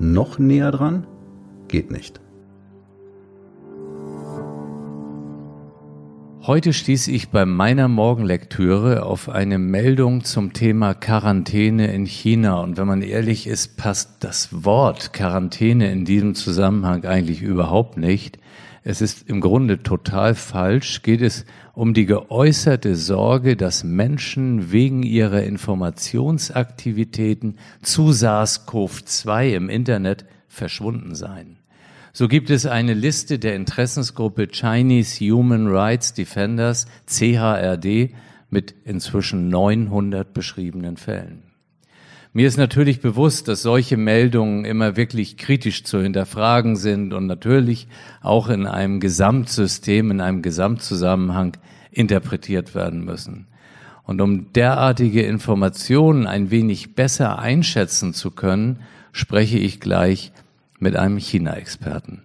[0.00, 1.06] Noch näher dran?
[1.66, 2.20] Geht nicht.
[6.40, 12.60] Heute stieß ich bei meiner Morgenlektüre auf eine Meldung zum Thema Quarantäne in China.
[12.60, 18.38] Und wenn man ehrlich ist, passt das Wort Quarantäne in diesem Zusammenhang eigentlich überhaupt nicht.
[18.84, 21.02] Es ist im Grunde total falsch.
[21.02, 30.24] Geht es um die geäußerte Sorge, dass Menschen wegen ihrer Informationsaktivitäten zu SARS-CoV-2 im Internet
[30.48, 31.58] verschwunden seien.
[32.12, 38.10] So gibt es eine Liste der Interessensgruppe Chinese Human Rights Defenders, CHRD,
[38.50, 41.47] mit inzwischen 900 beschriebenen Fällen.
[42.32, 47.88] Mir ist natürlich bewusst, dass solche Meldungen immer wirklich kritisch zu hinterfragen sind und natürlich
[48.20, 51.56] auch in einem Gesamtsystem, in einem Gesamtzusammenhang
[51.90, 53.46] interpretiert werden müssen.
[54.04, 58.80] Und um derartige Informationen ein wenig besser einschätzen zu können,
[59.12, 60.32] spreche ich gleich
[60.78, 62.22] mit einem China-Experten.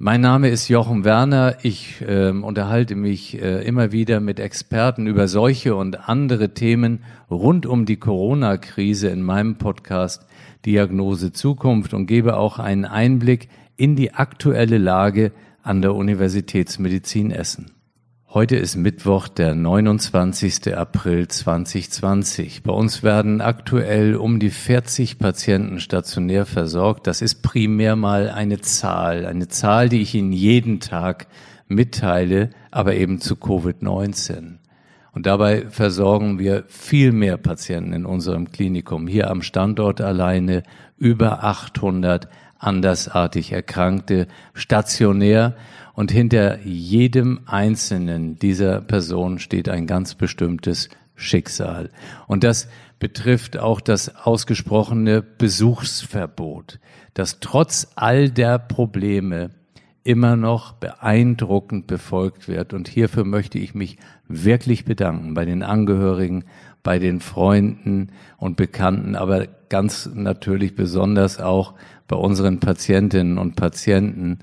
[0.00, 1.56] Mein Name ist Jochen Werner.
[1.64, 7.66] Ich äh, unterhalte mich äh, immer wieder mit Experten über solche und andere Themen rund
[7.66, 10.24] um die Corona-Krise in meinem Podcast
[10.64, 15.32] Diagnose Zukunft und gebe auch einen Einblick in die aktuelle Lage
[15.64, 17.72] an der Universitätsmedizin Essen.
[18.30, 20.76] Heute ist Mittwoch, der 29.
[20.76, 22.62] April 2020.
[22.62, 27.06] Bei uns werden aktuell um die 40 Patienten stationär versorgt.
[27.06, 31.28] Das ist primär mal eine Zahl, eine Zahl, die ich Ihnen jeden Tag
[31.68, 34.58] mitteile, aber eben zu Covid-19.
[35.12, 39.06] Und dabei versorgen wir viel mehr Patienten in unserem Klinikum.
[39.06, 40.64] Hier am Standort alleine
[40.98, 42.28] über 800
[42.58, 45.54] andersartig Erkrankte stationär
[45.98, 51.90] und hinter jedem einzelnen dieser Personen steht ein ganz bestimmtes Schicksal.
[52.28, 52.68] Und das
[53.00, 56.78] betrifft auch das ausgesprochene Besuchsverbot,
[57.14, 59.50] das trotz all der Probleme
[60.04, 62.74] immer noch beeindruckend befolgt wird.
[62.74, 63.98] Und hierfür möchte ich mich
[64.28, 66.44] wirklich bedanken bei den Angehörigen,
[66.84, 71.74] bei den Freunden und Bekannten, aber ganz natürlich besonders auch
[72.06, 74.38] bei unseren Patientinnen und Patienten,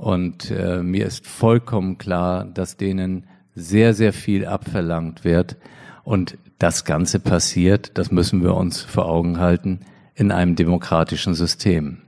[0.00, 5.58] und äh, mir ist vollkommen klar, dass denen sehr, sehr viel abverlangt wird.
[6.04, 9.80] Und das Ganze passiert, das müssen wir uns vor Augen halten,
[10.14, 11.98] in einem demokratischen System.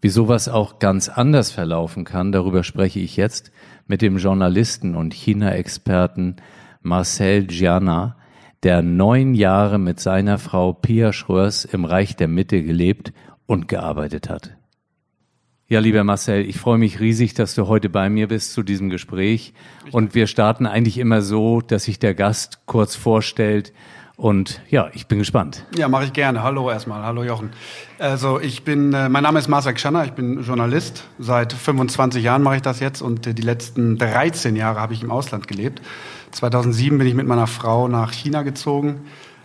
[0.00, 3.52] Wie sowas auch ganz anders verlaufen kann, darüber spreche ich jetzt
[3.86, 6.36] mit dem Journalisten und China-Experten
[6.80, 8.16] Marcel Gianna,
[8.62, 13.12] der neun Jahre mit seiner Frau Pia Schröers im Reich der Mitte gelebt
[13.44, 14.56] und gearbeitet hat.
[15.66, 18.90] Ja, lieber Marcel, ich freue mich riesig, dass du heute bei mir bist zu diesem
[18.90, 19.54] Gespräch.
[19.92, 23.72] Und wir starten eigentlich immer so, dass sich der Gast kurz vorstellt.
[24.16, 25.64] Und ja, ich bin gespannt.
[25.74, 26.42] Ja, mache ich gerne.
[26.42, 27.02] Hallo erstmal.
[27.02, 27.48] Hallo Jochen.
[27.98, 31.04] Also ich bin, äh, mein Name ist Marcel Schanner, ich bin Journalist.
[31.18, 35.10] Seit 25 Jahren mache ich das jetzt und die letzten 13 Jahre habe ich im
[35.10, 35.80] Ausland gelebt.
[36.32, 39.00] 2007 bin ich mit meiner Frau nach China gezogen,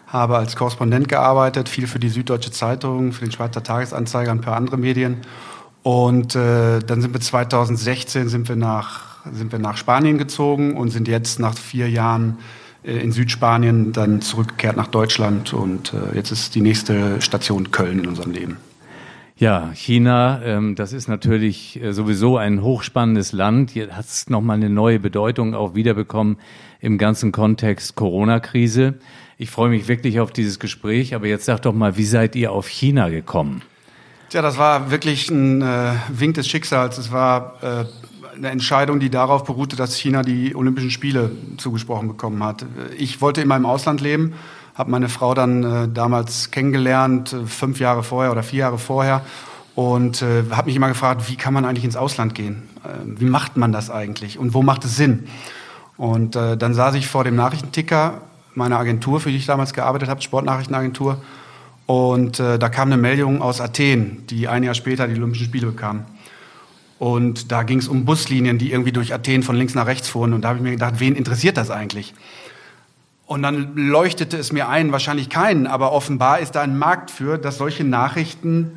[0.05, 4.41] habe als Korrespondent gearbeitet, viel für die Süddeutsche Zeitung, für den Schweizer Tagesanzeiger und ein
[4.41, 5.21] paar andere Medien
[5.83, 10.89] und äh, dann sind wir 2016 sind wir nach sind wir nach Spanien gezogen und
[10.89, 12.37] sind jetzt nach vier Jahren
[12.83, 17.99] äh, in Südspanien dann zurückgekehrt nach Deutschland und äh, jetzt ist die nächste Station Köln
[17.99, 18.57] in unserem Leben.
[19.39, 23.73] Ja, China, ähm, das ist natürlich äh, sowieso ein hochspannendes Land.
[23.73, 26.37] Jetzt hat es nochmal eine neue Bedeutung auch wiederbekommen
[26.81, 28.95] im ganzen Kontext Corona-Krise.
[29.37, 32.51] Ich freue mich wirklich auf dieses Gespräch, aber jetzt sag doch mal, wie seid ihr
[32.51, 33.61] auf China gekommen?
[34.29, 36.99] Tja, das war wirklich ein äh, Wink des Schicksals.
[36.99, 37.85] Es war äh,
[38.37, 42.63] eine Entscheidung, die darauf beruhte, dass China die Olympischen Spiele zugesprochen bekommen hat.
[42.95, 44.35] Ich wollte in meinem Ausland leben,
[44.75, 49.23] habe meine Frau dann äh, damals kennengelernt, äh, fünf Jahre vorher oder vier Jahre vorher,
[49.73, 52.69] und äh, habe mich immer gefragt, wie kann man eigentlich ins Ausland gehen?
[52.83, 55.27] Äh, wie macht man das eigentlich und wo macht es Sinn?
[55.97, 58.21] Und äh, dann saß ich vor dem Nachrichtenticker
[58.53, 61.19] meiner Agentur, für die ich damals gearbeitet habe, Sportnachrichtenagentur,
[61.89, 65.65] und äh, da kam eine Meldung aus Athen, die ein Jahr später die Olympischen Spiele
[65.65, 66.05] bekamen.
[66.99, 70.33] Und da ging es um Buslinien, die irgendwie durch Athen von links nach rechts fuhren.
[70.33, 72.13] Und da habe ich mir gedacht, wen interessiert das eigentlich?
[73.25, 77.39] Und dann leuchtete es mir ein, wahrscheinlich keinen, aber offenbar ist da ein Markt für,
[77.39, 78.71] dass solche Nachrichten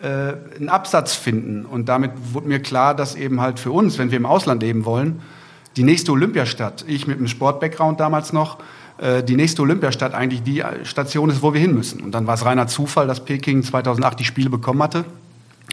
[0.00, 1.64] äh, einen Absatz finden.
[1.64, 4.84] Und damit wurde mir klar, dass eben halt für uns, wenn wir im Ausland leben
[4.84, 5.22] wollen,
[5.76, 8.58] die nächste Olympiastadt, ich mit einem Sport-Background damals noch,
[9.02, 12.00] äh, die nächste Olympiastadt eigentlich die Station ist, wo wir hin müssen.
[12.02, 15.04] Und dann war es reiner Zufall, dass Peking 2008 die Spiele bekommen hatte.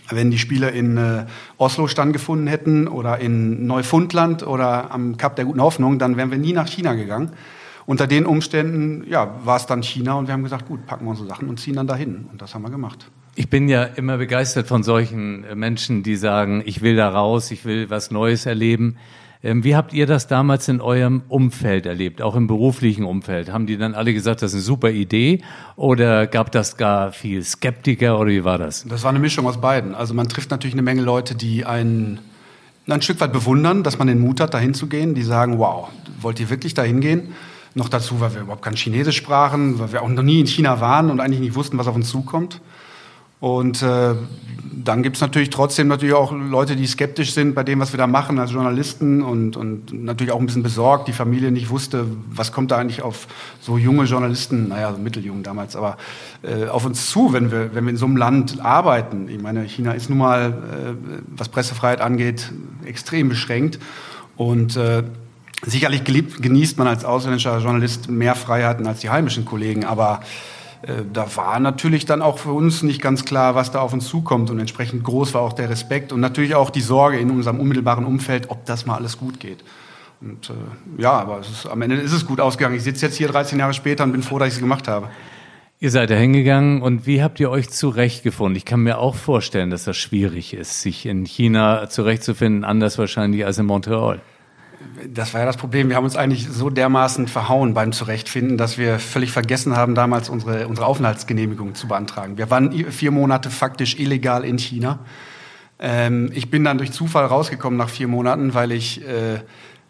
[0.09, 1.25] Wenn die Spiele in äh,
[1.57, 6.39] Oslo stattgefunden hätten oder in Neufundland oder am Kap der Guten Hoffnung, dann wären wir
[6.39, 7.31] nie nach China gegangen.
[7.85, 11.11] Unter den Umständen ja, war es dann China und wir haben gesagt, gut, packen wir
[11.11, 12.27] unsere Sachen und ziehen dann dahin.
[12.31, 13.11] Und das haben wir gemacht.
[13.35, 17.51] Ich bin ja immer begeistert von solchen äh, Menschen, die sagen, ich will da raus,
[17.51, 18.97] ich will was Neues erleben.
[19.41, 23.51] Ähm, wie habt ihr das damals in eurem Umfeld erlebt, auch im beruflichen Umfeld?
[23.51, 25.41] Haben die dann alle gesagt, das ist eine super Idee
[25.77, 28.86] oder gab das gar viel Skeptiker oder wie war das?
[28.88, 29.95] Das war eine Mischung aus beiden.
[29.95, 32.19] Also man trifft natürlich eine Menge Leute, die einen
[32.88, 35.13] ein Stück weit bewundern, dass man den Mut hat, dahin zu gehen.
[35.13, 35.89] Die sagen, wow,
[36.21, 37.33] wollt ihr wirklich dahin gehen?
[37.75, 40.81] Noch dazu, weil wir überhaupt kein Chinesisch sprachen, weil wir auch noch nie in China
[40.81, 42.62] waren und eigentlich nicht wussten, was auf uns zukommt.
[43.39, 44.15] Und äh,
[44.83, 48.07] dann gibt's natürlich trotzdem natürlich auch Leute, die skeptisch sind bei dem, was wir da
[48.07, 51.07] machen als Journalisten und, und natürlich auch ein bisschen besorgt.
[51.07, 53.27] Die Familie nicht wusste, was kommt da eigentlich auf
[53.62, 55.97] so junge Journalisten, naja, so mitteljung damals, aber
[56.44, 59.30] äh, auf uns zu, wenn wir, wenn wir in so einem Land arbeiten.
[59.30, 62.51] Ich meine, China ist nun mal, äh, was Pressefreiheit angeht,
[62.85, 63.80] extrem beschränkt.
[64.35, 65.03] Und äh,
[65.65, 70.21] sicherlich geliebt, genießt man als ausländischer Journalist mehr Freiheiten als die heimischen Kollegen, aber
[71.11, 74.49] da war natürlich dann auch für uns nicht ganz klar, was da auf uns zukommt.
[74.49, 78.05] Und entsprechend groß war auch der Respekt und natürlich auch die Sorge in unserem unmittelbaren
[78.05, 79.63] Umfeld, ob das mal alles gut geht.
[80.21, 82.75] Und äh, ja, aber ist, am Ende ist es gut ausgegangen.
[82.75, 85.09] Ich sitze jetzt hier 13 Jahre später und bin froh, dass ich es gemacht habe.
[85.81, 88.57] Ihr seid da hingegangen und wie habt ihr euch zurechtgefunden?
[88.57, 93.45] Ich kann mir auch vorstellen, dass das schwierig ist, sich in China zurechtzufinden, anders wahrscheinlich
[93.45, 94.19] als in Montreal
[95.13, 95.89] das war ja das Problem.
[95.89, 100.29] Wir haben uns eigentlich so dermaßen verhauen beim Zurechtfinden, dass wir völlig vergessen haben, damals
[100.29, 102.37] unsere, unsere Aufenthaltsgenehmigung zu beantragen.
[102.37, 104.99] Wir waren vier Monate faktisch illegal in China.
[105.79, 109.41] Ähm, ich bin dann durch Zufall rausgekommen nach vier Monaten, weil ich, äh,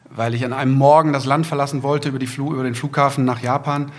[0.10, 3.26] weil ich an einem Morgen das Land verlassen wollte über, die Flu über den Flughafen
[3.26, 3.92] nach Japan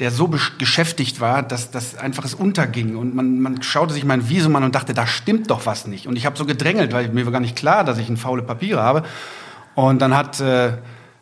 [0.00, 2.96] der so beschäftigt war, dass das einfach es unterging.
[2.96, 6.06] Und man, man schaute sich mein Visum an und dachte, da stimmt doch was nicht.
[6.06, 8.42] Und ich habe so gedrängelt, weil mir war gar nicht klar, dass ich ein faule
[8.42, 9.04] Papiere habe.
[9.76, 10.72] Und dann hat, äh,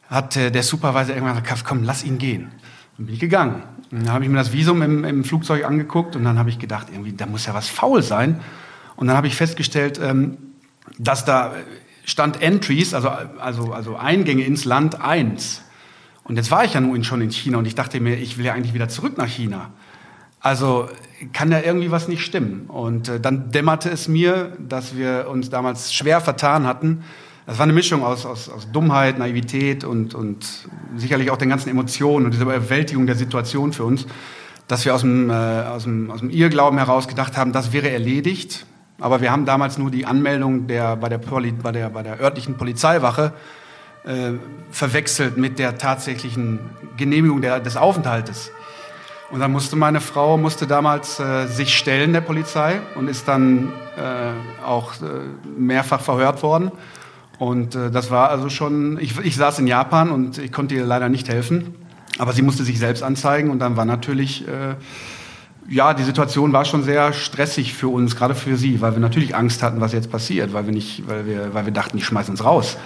[0.09, 2.53] hat äh, der Supervisor irgendwann gesagt, komm, lass ihn gehen.
[2.97, 3.65] Dann bin ich gegangen.
[3.91, 6.59] Und dann habe ich mir das Visum im, im Flugzeug angeguckt und dann habe ich
[6.59, 8.41] gedacht, irgendwie, da muss ja was faul sein.
[8.95, 10.39] Und dann habe ich festgestellt, ähm,
[10.99, 11.53] dass da
[12.05, 15.63] stand Entries, also, also, also Eingänge ins Land eins.
[16.23, 18.45] Und jetzt war ich ja nun schon in China und ich dachte mir, ich will
[18.45, 19.73] ja eigentlich wieder zurück nach China.
[20.39, 20.89] Also
[21.33, 22.67] kann da irgendwie was nicht stimmen.
[22.69, 27.03] Und äh, dann dämmerte es mir, dass wir uns damals schwer vertan hatten,
[27.47, 30.47] das war eine Mischung aus, aus, aus Dummheit, Naivität und, und
[30.97, 34.07] sicherlich auch den ganzen Emotionen und dieser Überwältigung der Situation für uns,
[34.67, 37.91] dass wir aus dem, äh, aus, dem, aus dem Irrglauben heraus gedacht haben, das wäre
[37.91, 38.65] erledigt.
[38.99, 42.21] Aber wir haben damals nur die Anmeldung der, bei, der Poli, bei, der, bei der
[42.21, 43.33] örtlichen Polizeiwache
[44.05, 44.33] äh,
[44.71, 46.61] verwechselt mit der tatsächlichen
[46.97, 48.51] Genehmigung der, des Aufenthaltes.
[49.31, 53.73] Und dann musste meine Frau musste damals äh, sich stellen der Polizei und ist dann
[53.97, 55.07] äh, auch äh,
[55.59, 56.71] mehrfach verhört worden.
[57.45, 60.87] Und äh, das war also schon, ich, ich saß in Japan und ich konnte ihr
[60.87, 61.75] leider nicht helfen,
[62.17, 64.77] aber sie musste sich selbst anzeigen und dann war natürlich, äh,
[65.69, 69.37] ja, die Situation war schon sehr stressig für uns, gerade für sie, weil wir natürlich
[69.37, 72.33] Angst hatten, was jetzt passiert, weil wir nicht, weil wir, weil wir dachten, die schmeißen
[72.33, 72.79] uns raus.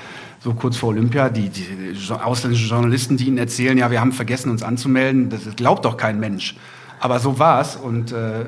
[0.42, 4.50] So kurz vor Olympia, die, die ausländischen Journalisten, die ihnen erzählen, ja, wir haben vergessen,
[4.50, 6.56] uns anzumelden, das glaubt doch kein Mensch.
[6.98, 8.44] Aber so war es und äh,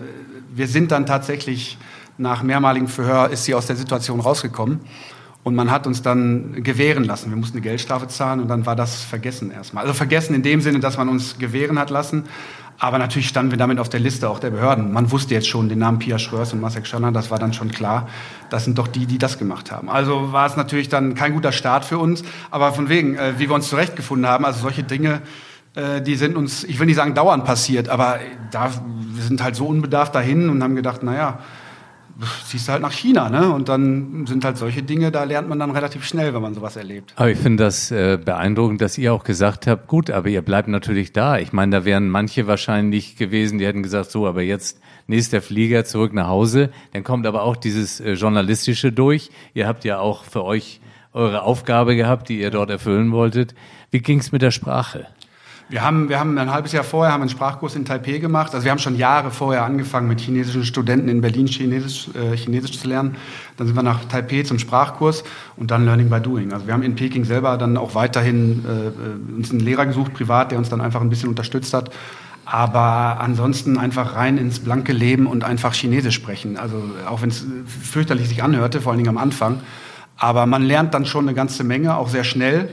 [0.52, 1.79] wir sind dann tatsächlich
[2.19, 4.81] nach mehrmaligen Verhör ist sie aus der Situation rausgekommen.
[5.43, 7.31] Und man hat uns dann gewähren lassen.
[7.31, 9.85] Wir mussten eine Geldstrafe zahlen und dann war das vergessen erstmal.
[9.85, 12.25] Also vergessen in dem Sinne, dass man uns gewähren hat lassen.
[12.79, 14.93] Aber natürlich standen wir damit auf der Liste auch der Behörden.
[14.93, 17.71] Man wusste jetzt schon den Namen Pia Schröers und Masek Schanner, das war dann schon
[17.71, 18.09] klar.
[18.49, 19.91] Das sind doch die, die das gemacht haben.
[19.91, 22.23] Also war es natürlich dann kein guter Start für uns.
[22.51, 25.21] Aber von wegen, äh, wie wir uns zurechtgefunden haben, also solche Dinge,
[25.75, 28.19] äh, die sind uns, ich will nicht sagen dauernd passiert, aber
[28.51, 28.71] da,
[29.15, 31.39] wir sind halt so unbedarft dahin und haben gedacht, naja,
[32.45, 33.53] siehst du halt nach China, ne?
[33.53, 36.77] Und dann sind halt solche Dinge, da lernt man dann relativ schnell, wenn man sowas
[36.77, 37.12] erlebt.
[37.17, 40.69] Aber ich finde das äh, beeindruckend, dass ihr auch gesagt habt, gut, aber ihr bleibt
[40.69, 41.39] natürlich da.
[41.39, 45.85] Ich meine, da wären manche wahrscheinlich gewesen, die hätten gesagt, so, aber jetzt nächster Flieger
[45.85, 46.71] zurück nach Hause.
[46.93, 49.31] Dann kommt aber auch dieses äh, Journalistische durch.
[49.55, 50.81] Ihr habt ja auch für euch
[51.12, 53.55] eure Aufgabe gehabt, die ihr dort erfüllen wolltet.
[53.91, 55.09] Wie ging's mit der Sprache?
[55.71, 58.53] Wir haben, wir haben ein halbes Jahr vorher haben einen Sprachkurs in Taipei gemacht.
[58.53, 62.81] Also wir haben schon Jahre vorher angefangen, mit chinesischen Studenten in Berlin Chinesisch, äh, Chinesisch
[62.81, 63.15] zu lernen.
[63.57, 65.23] Dann sind wir nach Taipei zum Sprachkurs
[65.57, 66.53] und dann Learning by Doing.
[66.53, 70.50] Also wir haben in Peking selber dann auch weiterhin äh, uns einen Lehrer gesucht, privat,
[70.50, 71.93] der uns dann einfach ein bisschen unterstützt hat.
[72.45, 76.57] aber ansonsten einfach rein ins blanke Leben und einfach Chinesisch sprechen.
[76.57, 79.61] Also auch wenn es fürchterlich sich anhörte, vor allen Dingen am Anfang.
[80.17, 82.71] Aber man lernt dann schon eine ganze Menge, auch sehr schnell.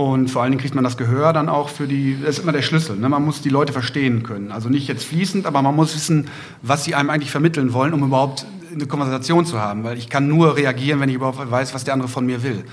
[0.00, 2.52] Und vor allen Dingen kriegt man das Gehör dann auch für die, das ist immer
[2.52, 2.96] der Schlüssel.
[2.96, 3.10] Ne?
[3.10, 4.50] Man muss die Leute verstehen können.
[4.50, 6.28] Also nicht jetzt fließend, aber man muss wissen,
[6.62, 9.84] was sie einem eigentlich vermitteln wollen, um überhaupt eine Konversation zu haben.
[9.84, 12.64] Weil ich kann nur reagieren, wenn ich überhaupt weiß, was der andere von mir will.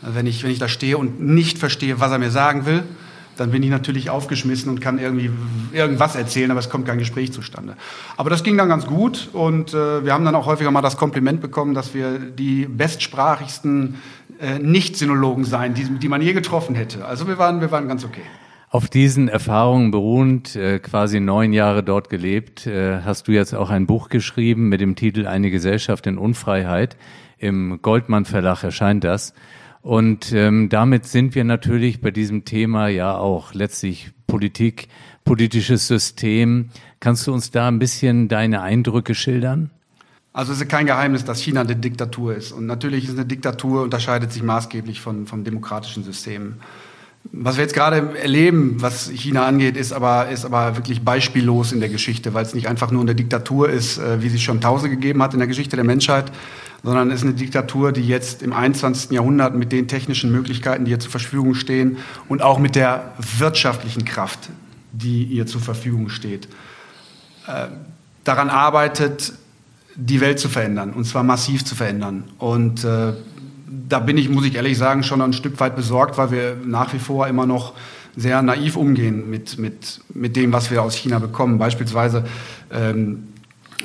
[0.00, 2.82] Wenn ich, wenn ich da stehe und nicht verstehe, was er mir sagen will,
[3.36, 5.30] dann bin ich natürlich aufgeschmissen und kann irgendwie
[5.72, 7.76] irgendwas erzählen, aber es kommt kein Gespräch zustande.
[8.16, 10.96] Aber das ging dann ganz gut und äh, wir haben dann auch häufiger mal das
[10.96, 13.94] Kompliment bekommen, dass wir die bestsprachigsten
[14.42, 17.04] äh, Nicht-Sinologen seien, die, die man je getroffen hätte.
[17.06, 18.22] Also wir waren, wir waren ganz okay.
[18.68, 23.70] Auf diesen Erfahrungen beruhend, äh, quasi neun Jahre dort gelebt, äh, hast du jetzt auch
[23.70, 26.96] ein Buch geschrieben mit dem Titel Eine Gesellschaft in Unfreiheit.
[27.38, 29.34] Im Goldmann Verlag erscheint das.
[29.82, 34.88] Und ähm, damit sind wir natürlich bei diesem Thema ja auch letztlich Politik,
[35.24, 36.70] politisches System.
[36.98, 39.70] Kannst du uns da ein bisschen deine Eindrücke schildern?
[40.32, 42.52] Also es ist kein Geheimnis, dass China eine Diktatur ist.
[42.52, 46.60] Und natürlich ist eine Diktatur, unterscheidet sich maßgeblich von, von demokratischen Systemen.
[47.30, 51.78] Was wir jetzt gerade erleben, was China angeht, ist aber, ist aber wirklich beispiellos in
[51.78, 54.96] der Geschichte, weil es nicht einfach nur eine Diktatur ist, äh, wie sie schon Tausende
[54.96, 56.32] gegeben hat in der Geschichte der Menschheit,
[56.82, 59.12] sondern es ist eine Diktatur, die jetzt im 21.
[59.12, 61.98] Jahrhundert mit den technischen Möglichkeiten, die ihr zur Verfügung stehen
[62.28, 64.50] und auch mit der wirtschaftlichen Kraft,
[64.90, 66.48] die ihr zur Verfügung steht,
[67.46, 67.68] äh,
[68.24, 69.32] daran arbeitet,
[69.94, 72.24] die Welt zu verändern, und zwar massiv zu verändern.
[72.38, 73.12] Und äh,
[73.88, 76.92] da bin ich, muss ich ehrlich sagen, schon ein Stück weit besorgt, weil wir nach
[76.92, 77.74] wie vor immer noch
[78.16, 81.58] sehr naiv umgehen mit, mit, mit dem, was wir aus China bekommen.
[81.58, 82.24] Beispielsweise
[82.70, 83.28] ähm,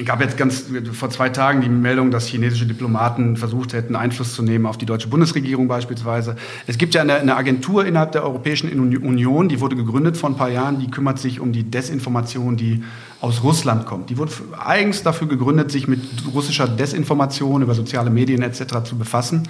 [0.06, 4.44] gab jetzt ganz vor zwei Tagen die Meldung, dass chinesische Diplomaten versucht hätten, Einfluss zu
[4.44, 6.36] nehmen auf die deutsche Bundesregierung beispielsweise.
[6.68, 10.36] Es gibt ja eine, eine, Agentur innerhalb der Europäischen Union, die wurde gegründet vor ein
[10.36, 12.84] paar Jahren, die kümmert sich um die Desinformation, die
[13.21, 14.09] aus Russland kommt.
[14.09, 14.31] Die wurde
[14.63, 16.01] eigens dafür gegründet, sich mit
[16.33, 18.83] russischer Desinformation über soziale Medien etc.
[18.83, 19.47] zu befassen.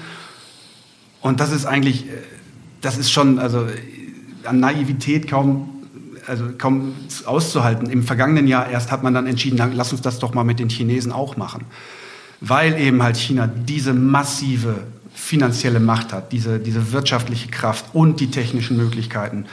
[1.21, 2.11] Und das ist eigentlich, äh,
[2.81, 3.67] das ist schon, also
[4.43, 5.69] an Naivität kaum
[6.27, 6.93] also kaum
[7.25, 7.89] auszuhalten.
[7.89, 10.69] Im vergangenen Jahr erst hat man dann entschieden, lass uns das doch mal mit den
[10.69, 11.63] Chinesen auch machen.
[12.41, 14.83] Weil eben halt China diese massive
[15.13, 19.45] finanzielle Macht hat, diese, diese wirtschaftliche Kraft und die technischen Möglichkeiten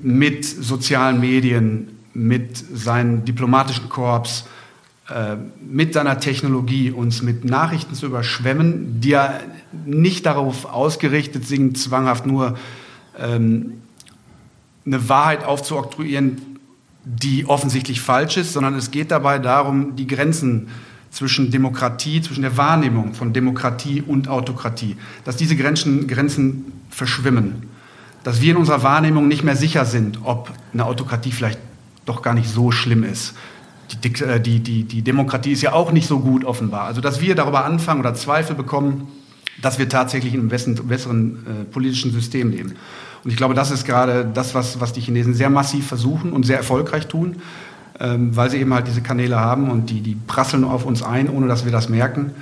[0.00, 4.44] mit sozialen Medien, mit seinen diplomatischen Korps,
[5.08, 9.34] äh, mit seiner Technologie uns mit Nachrichten zu überschwemmen, die ja
[9.86, 12.58] nicht darauf ausgerichtet sind, zwanghaft nur
[13.18, 13.74] ähm,
[14.84, 16.58] eine Wahrheit aufzuoktroyieren,
[17.04, 20.68] die offensichtlich falsch ist, sondern es geht dabei darum, die Grenzen
[21.10, 27.68] zwischen Demokratie, zwischen der Wahrnehmung von Demokratie und Autokratie, dass diese Grenzen, Grenzen verschwimmen,
[28.24, 31.60] dass wir in unserer Wahrnehmung nicht mehr sicher sind, ob eine Autokratie vielleicht
[32.08, 33.34] doch gar nicht so schlimm ist.
[34.04, 36.84] Die, äh, die, die, die Demokratie ist ja auch nicht so gut offenbar.
[36.84, 39.08] Also dass wir darüber anfangen oder Zweifel bekommen,
[39.62, 42.74] dass wir tatsächlich in einem besseren, äh, politischen System leben.
[43.24, 46.46] Und ich glaube, das ist gerade das, was, was die Chinesen sehr massiv versuchen und
[46.46, 47.36] sehr erfolgreich tun,
[47.98, 51.28] ähm, weil sie eben halt diese Kanäle haben und die, die prasseln auf uns ein,
[51.28, 52.32] ohne dass wir das merken.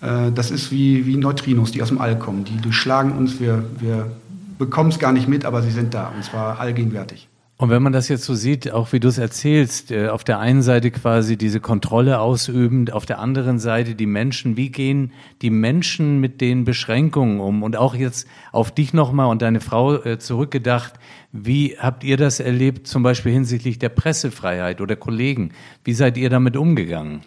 [0.00, 2.44] Äh, das ist wie, wie Neutrinos, die aus dem All kommen.
[2.44, 4.10] Die durchschlagen uns, wir, wir
[4.58, 7.29] bekommen es gar nicht mit, aber sie sind da und zwar allgegenwärtig.
[7.60, 10.38] Und wenn man das jetzt so sieht, auch wie du es erzählst, äh, auf der
[10.38, 15.12] einen Seite quasi diese Kontrolle ausübend, auf der anderen Seite die Menschen, wie gehen
[15.42, 17.62] die Menschen mit den Beschränkungen um?
[17.62, 20.94] Und auch jetzt auf dich nochmal und deine Frau äh, zurückgedacht,
[21.32, 25.50] wie habt ihr das erlebt, zum Beispiel hinsichtlich der Pressefreiheit oder Kollegen?
[25.84, 27.20] Wie seid ihr damit umgegangen?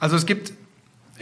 [0.00, 0.54] Also es gibt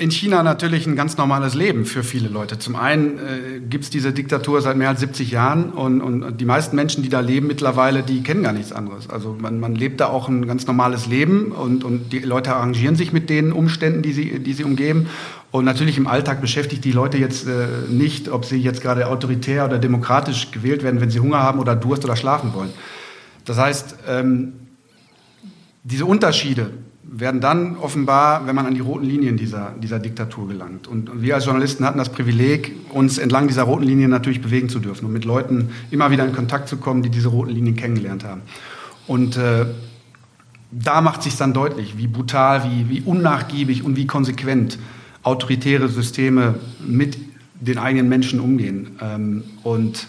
[0.01, 2.59] in China natürlich ein ganz normales Leben für viele Leute.
[2.59, 6.47] Zum einen äh, gibt es diese Diktatur seit mehr als 70 Jahren und, und, die
[6.47, 9.11] meisten Menschen, die da leben mittlerweile, die kennen gar nichts anderes.
[9.11, 12.97] Also man, man lebt da auch ein ganz normales Leben und, und die Leute arrangieren
[12.97, 15.09] sich mit den Umständen, die sie, die sie umgeben.
[15.51, 19.67] Und natürlich im Alltag beschäftigt die Leute jetzt äh, nicht, ob sie jetzt gerade autoritär
[19.67, 22.71] oder demokratisch gewählt werden, wenn sie Hunger haben oder Durst oder schlafen wollen.
[23.45, 24.55] Das heißt, ähm,
[25.85, 26.71] diese Unterschiede
[27.13, 30.87] werden dann offenbar, wenn man an die roten Linien dieser, dieser Diktatur gelangt.
[30.87, 34.79] Und wir als Journalisten hatten das Privileg, uns entlang dieser roten Linien natürlich bewegen zu
[34.79, 38.23] dürfen und mit Leuten immer wieder in Kontakt zu kommen, die diese roten Linien kennengelernt
[38.25, 38.43] haben.
[39.09, 39.67] Und äh,
[40.71, 44.79] da macht sich dann deutlich, wie brutal, wie, wie unnachgiebig und wie konsequent
[45.25, 46.55] autoritäre Systeme
[46.87, 47.19] mit
[47.61, 48.97] den eigenen Menschen umgehen.
[49.01, 50.07] Ähm, und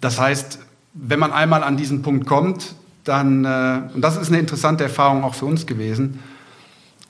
[0.00, 0.60] das heißt,
[0.94, 5.24] wenn man einmal an diesen Punkt kommt, dann, äh, und das ist eine interessante Erfahrung
[5.24, 6.20] auch für uns gewesen,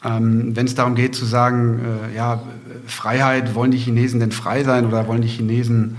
[0.05, 1.81] ähm, wenn es darum geht zu sagen,
[2.11, 2.43] äh, ja,
[2.87, 5.97] Freiheit, wollen die Chinesen denn frei sein oder wollen die Chinesen,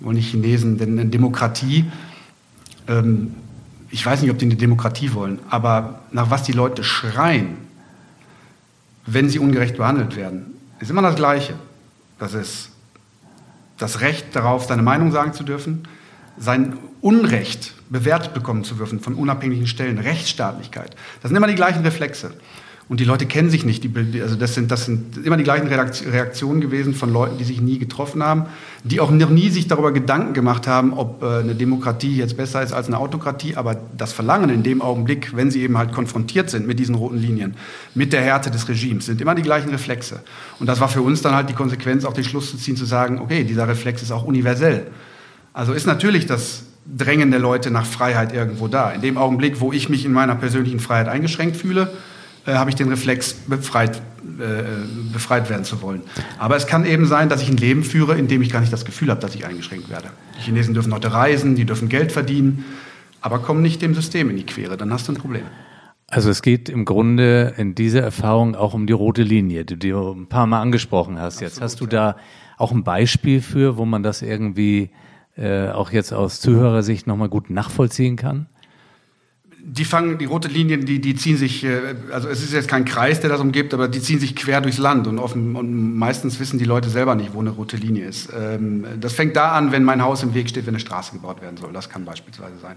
[0.00, 1.84] wollen die Chinesen denn eine Demokratie?
[2.88, 3.34] Ähm,
[3.90, 7.58] ich weiß nicht, ob die eine Demokratie wollen, aber nach was die Leute schreien,
[9.06, 11.54] wenn sie ungerecht behandelt werden, ist immer das Gleiche.
[12.18, 12.70] Das ist
[13.78, 15.82] das Recht darauf, seine Meinung sagen zu dürfen,
[16.38, 20.96] sein Unrecht bewertet bekommen zu dürfen von unabhängigen Stellen, Rechtsstaatlichkeit.
[21.20, 22.30] Das sind immer die gleichen Reflexe.
[22.88, 23.84] Und die Leute kennen sich nicht.
[23.84, 27.60] Die, also das sind, das sind immer die gleichen Reaktionen gewesen von Leuten, die sich
[27.60, 28.46] nie getroffen haben,
[28.84, 32.62] die auch noch nie sich darüber Gedanken gemacht haben, ob äh, eine Demokratie jetzt besser
[32.62, 33.54] ist als eine Autokratie.
[33.56, 37.18] Aber das Verlangen in dem Augenblick, wenn sie eben halt konfrontiert sind mit diesen roten
[37.18, 37.54] Linien,
[37.94, 40.20] mit der Härte des Regimes, sind immer die gleichen Reflexe.
[40.58, 42.86] Und das war für uns dann halt die Konsequenz, auch den Schluss zu ziehen, zu
[42.86, 44.86] sagen, okay, dieser Reflex ist auch universell.
[45.52, 48.90] Also ist natürlich das Drängen der Leute nach Freiheit irgendwo da.
[48.90, 51.90] In dem Augenblick, wo ich mich in meiner persönlichen Freiheit eingeschränkt fühle,
[52.46, 54.62] äh, habe ich den Reflex, befreit, äh,
[55.12, 56.02] befreit werden zu wollen.
[56.38, 58.72] Aber es kann eben sein, dass ich ein Leben führe, in dem ich gar nicht
[58.72, 60.10] das Gefühl habe, dass ich eingeschränkt werde.
[60.38, 62.64] Die Chinesen dürfen heute reisen, die dürfen Geld verdienen,
[63.20, 64.76] aber kommen nicht dem System in die Quere.
[64.76, 65.44] Dann hast du ein Problem.
[66.08, 70.12] Also es geht im Grunde in dieser Erfahrung auch um die rote Linie, die du
[70.12, 71.40] ein paar Mal angesprochen hast.
[71.40, 72.16] Jetzt hast du da
[72.58, 74.90] auch ein Beispiel für, wo man das irgendwie
[75.36, 78.46] äh, auch jetzt aus Zuhörersicht nochmal gut nachvollziehen kann?
[79.66, 82.84] die fangen, die rote Linien, die, die ziehen sich, äh, also es ist jetzt kein
[82.84, 86.38] Kreis, der das umgibt, aber die ziehen sich quer durchs Land und, offen, und meistens
[86.38, 88.28] wissen die Leute selber nicht, wo eine rote Linie ist.
[88.38, 91.40] Ähm, das fängt da an, wenn mein Haus im Weg steht, wenn eine Straße gebaut
[91.40, 91.72] werden soll.
[91.72, 92.76] Das kann beispielsweise sein.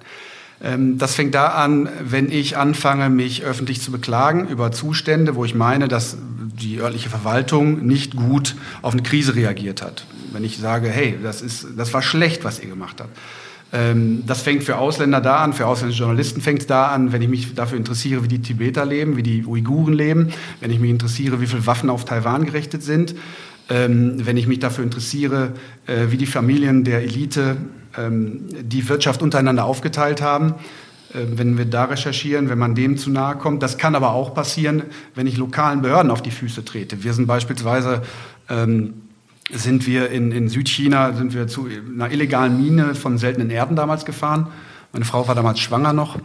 [0.64, 5.44] Ähm, das fängt da an, wenn ich anfange, mich öffentlich zu beklagen über Zustände, wo
[5.44, 10.06] ich meine, dass die örtliche Verwaltung nicht gut auf eine Krise reagiert hat.
[10.32, 13.18] Wenn ich sage, hey, das, ist, das war schlecht, was ihr gemacht habt.
[13.74, 17.22] Ähm, das fängt für Ausländer da an, für ausländische Journalisten fängt es da an, wenn
[17.22, 20.30] ich mich dafür interessiere, wie die Tibeter leben, wie die Uiguren leben,
[20.62, 23.16] wenn ich mich interessiere, wie viele Waffen auf Taiwan gerichtet sind,
[23.70, 25.54] ähm, wenn ich mich dafür interessiere,
[25.86, 27.58] äh, wie die Familien der Elite
[27.98, 30.56] ähm, die Wirtschaft untereinander aufgeteilt haben.
[31.14, 33.64] Äh, wenn wir da recherchieren, wenn man dem zu nahe kommt.
[33.64, 34.84] Das kann aber auch passieren,
[35.16, 37.04] wenn ich lokalen Behörden auf die Füße trete.
[37.04, 38.02] Wir sind beispielsweise
[38.50, 38.94] ähm,
[39.52, 44.06] sind wir in, in Südchina, sind wir zu einer illegalen Mine von seltenen Erden damals
[44.06, 44.48] gefahren.
[44.94, 46.18] Meine Frau war damals schwanger noch.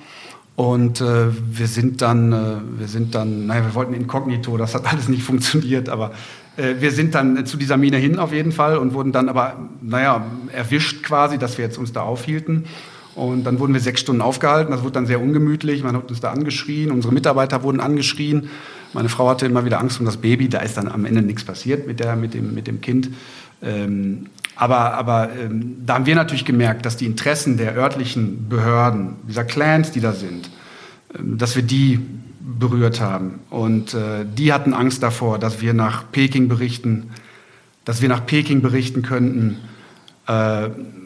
[0.54, 4.86] Und äh, wir sind dann, äh, wir sind dann, naja, wir wollten inkognito, das hat
[4.92, 6.12] alles nicht funktioniert, aber
[6.56, 9.56] äh, wir sind dann zu dieser Mine hin auf jeden Fall und wurden dann aber,
[9.80, 12.64] naja, erwischt quasi, dass wir jetzt uns da aufhielten.
[13.14, 16.20] Und dann wurden wir sechs Stunden aufgehalten, das wurde dann sehr ungemütlich, man hat uns
[16.20, 18.48] da angeschrien, unsere Mitarbeiter wurden angeschrien.
[18.92, 21.44] Meine Frau hatte immer wieder Angst um das Baby, da ist dann am Ende nichts
[21.44, 23.10] passiert mit, der, mit, dem, mit dem Kind.
[23.62, 24.26] Ähm,
[24.56, 29.44] aber aber ähm, da haben wir natürlich gemerkt, dass die Interessen der örtlichen Behörden, dieser
[29.44, 30.50] Clans, die da sind,
[31.18, 32.00] ähm, dass wir die
[32.40, 33.40] berührt haben.
[33.50, 37.10] Und äh, die hatten Angst davor, dass wir nach Peking berichten,
[37.84, 39.58] dass wir nach Peking berichten könnten,
[40.28, 40.64] äh,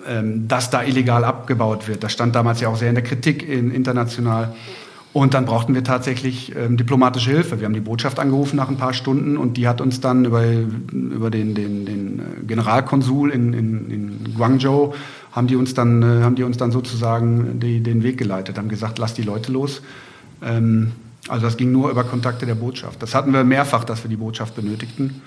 [0.09, 2.05] ähm, dass da illegal abgebaut wird.
[2.05, 4.55] Das stand damals ja auch sehr in der Kritik in, international.
[5.17, 7.59] Und dann brauchten wir tatsächlich ähm, diplomatische Hilfe.
[7.59, 10.45] Wir haben die Botschaft angerufen nach ein paar Stunden und die hat uns dann über,
[10.45, 14.93] über den, den, den äh, Generalkonsul in, in, in Guangzhou,
[15.33, 18.69] haben die uns dann, äh, haben die uns dann sozusagen die, den Weg geleitet, haben
[18.69, 19.81] gesagt, lass die Leute los.
[20.43, 20.93] Ähm,
[21.29, 23.03] also das ging nur über Kontakte der Botschaft.
[23.03, 25.23] Das hatten wir mehrfach, dass wir die Botschaft benötigten.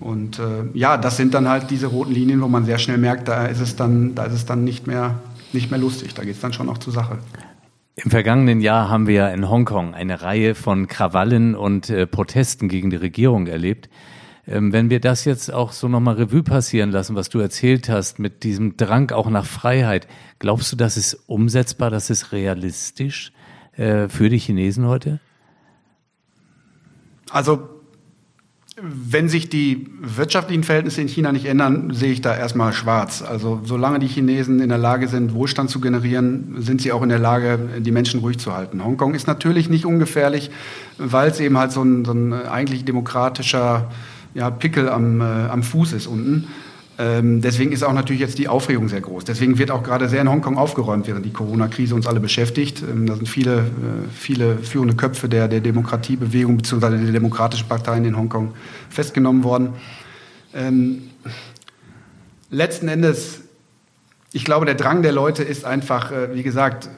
[0.00, 3.28] Und äh, ja, das sind dann halt diese roten Linien, wo man sehr schnell merkt,
[3.28, 5.20] da ist es dann, da ist es dann nicht mehr,
[5.52, 6.14] nicht mehr lustig.
[6.14, 7.18] Da geht es dann schon noch zur Sache.
[8.04, 12.68] Im vergangenen Jahr haben wir ja in Hongkong eine Reihe von Krawallen und äh, Protesten
[12.68, 13.90] gegen die Regierung erlebt.
[14.46, 18.20] Ähm, wenn wir das jetzt auch so nochmal Revue passieren lassen, was du erzählt hast,
[18.20, 20.06] mit diesem Drang auch nach Freiheit,
[20.38, 23.32] glaubst du, das ist umsetzbar, das ist realistisch
[23.76, 25.18] äh, für die Chinesen heute?
[27.30, 27.68] Also
[28.82, 33.22] wenn sich die wirtschaftlichen Verhältnisse in China nicht ändern, sehe ich da erstmal schwarz.
[33.22, 37.08] Also solange die Chinesen in der Lage sind, Wohlstand zu generieren, sind sie auch in
[37.08, 38.84] der Lage, die Menschen ruhig zu halten.
[38.84, 40.50] Hongkong ist natürlich nicht ungefährlich,
[40.98, 43.90] weil es eben halt so ein, so ein eigentlich demokratischer
[44.34, 46.48] ja, Pickel am, äh, am Fuß ist unten.
[47.00, 49.24] Ähm, deswegen ist auch natürlich jetzt die Aufregung sehr groß.
[49.24, 52.82] Deswegen wird auch gerade sehr in Hongkong aufgeräumt, während die Corona-Krise uns alle beschäftigt.
[52.82, 53.62] Ähm, da sind viele, äh,
[54.12, 56.90] viele führende Köpfe der, der Demokratiebewegung bzw.
[56.98, 58.52] der demokratischen Parteien in Hongkong
[58.90, 59.74] festgenommen worden.
[60.52, 61.10] Ähm,
[62.50, 63.42] letzten Endes,
[64.32, 66.90] ich glaube, der Drang der Leute ist einfach, äh, wie gesagt,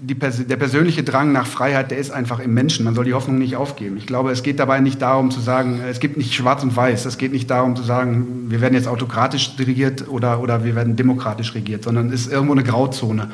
[0.00, 2.84] die, der persönliche Drang nach Freiheit, der ist einfach im Menschen.
[2.84, 3.96] Man soll die Hoffnung nicht aufgeben.
[3.96, 7.06] Ich glaube, es geht dabei nicht darum zu sagen, es gibt nicht schwarz und weiß.
[7.06, 10.96] Es geht nicht darum zu sagen, wir werden jetzt autokratisch regiert oder, oder wir werden
[10.96, 13.30] demokratisch regiert, sondern es ist irgendwo eine Grauzone.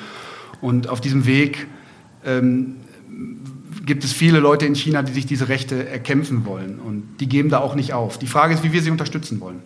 [0.61, 1.67] Und auf diesem Weg
[2.25, 2.77] ähm,
[3.85, 6.79] gibt es viele Leute in China, die sich diese Rechte erkämpfen wollen.
[6.79, 8.19] Und die geben da auch nicht auf.
[8.19, 9.63] Die Frage ist, wie wir sie unterstützen wollen.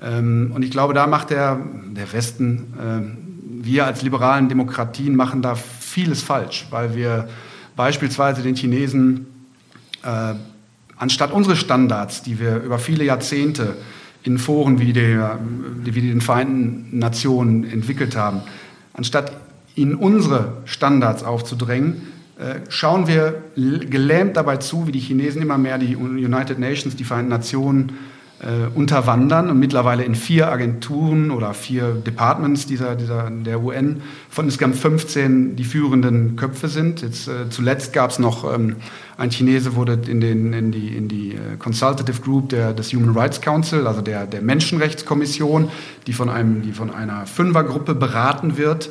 [0.00, 3.31] Ähm, und ich glaube, da macht der, der Westen, äh,
[3.64, 7.28] wir als liberalen Demokratien machen da vieles falsch, weil wir
[7.76, 9.26] beispielsweise den Chinesen
[10.02, 10.34] äh,
[10.96, 13.76] anstatt unsere Standards, die wir über viele Jahrzehnte
[14.24, 15.38] in Foren wie, der,
[15.82, 18.42] wie den Vereinten Nationen entwickelt haben,
[18.94, 19.32] anstatt
[19.74, 22.02] ihnen unsere Standards aufzudrängen,
[22.38, 27.04] äh, schauen wir gelähmt dabei zu, wie die Chinesen immer mehr die United Nations, die
[27.04, 27.92] Vereinten Nationen
[28.42, 34.46] äh, unterwandern und mittlerweile in vier Agenturen oder vier Departments dieser, dieser, der UN von
[34.46, 37.02] insgesamt 15 die führenden Köpfe sind.
[37.02, 38.76] Jetzt, äh, zuletzt gab es noch, ähm,
[39.16, 43.16] ein Chinese wurde in, den, in die, in die äh, Consultative Group der, des Human
[43.16, 45.68] Rights Council, also der, der Menschenrechtskommission,
[46.08, 48.90] die von, einem, die von einer Fünfergruppe beraten wird.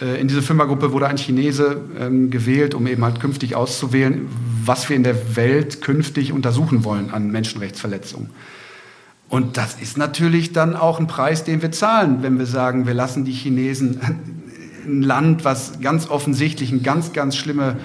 [0.00, 4.26] Äh, in diese Fünfergruppe wurde ein Chinese ähm, gewählt, um eben halt künftig auszuwählen,
[4.64, 8.30] was wir in der Welt künftig untersuchen wollen an Menschenrechtsverletzungen.
[9.28, 12.94] Und das ist natürlich dann auch ein Preis, den wir zahlen, wenn wir sagen, wir
[12.94, 14.00] lassen die Chinesen
[14.86, 17.76] ein Land, was ganz offensichtlich eine ganz, ganz schlimme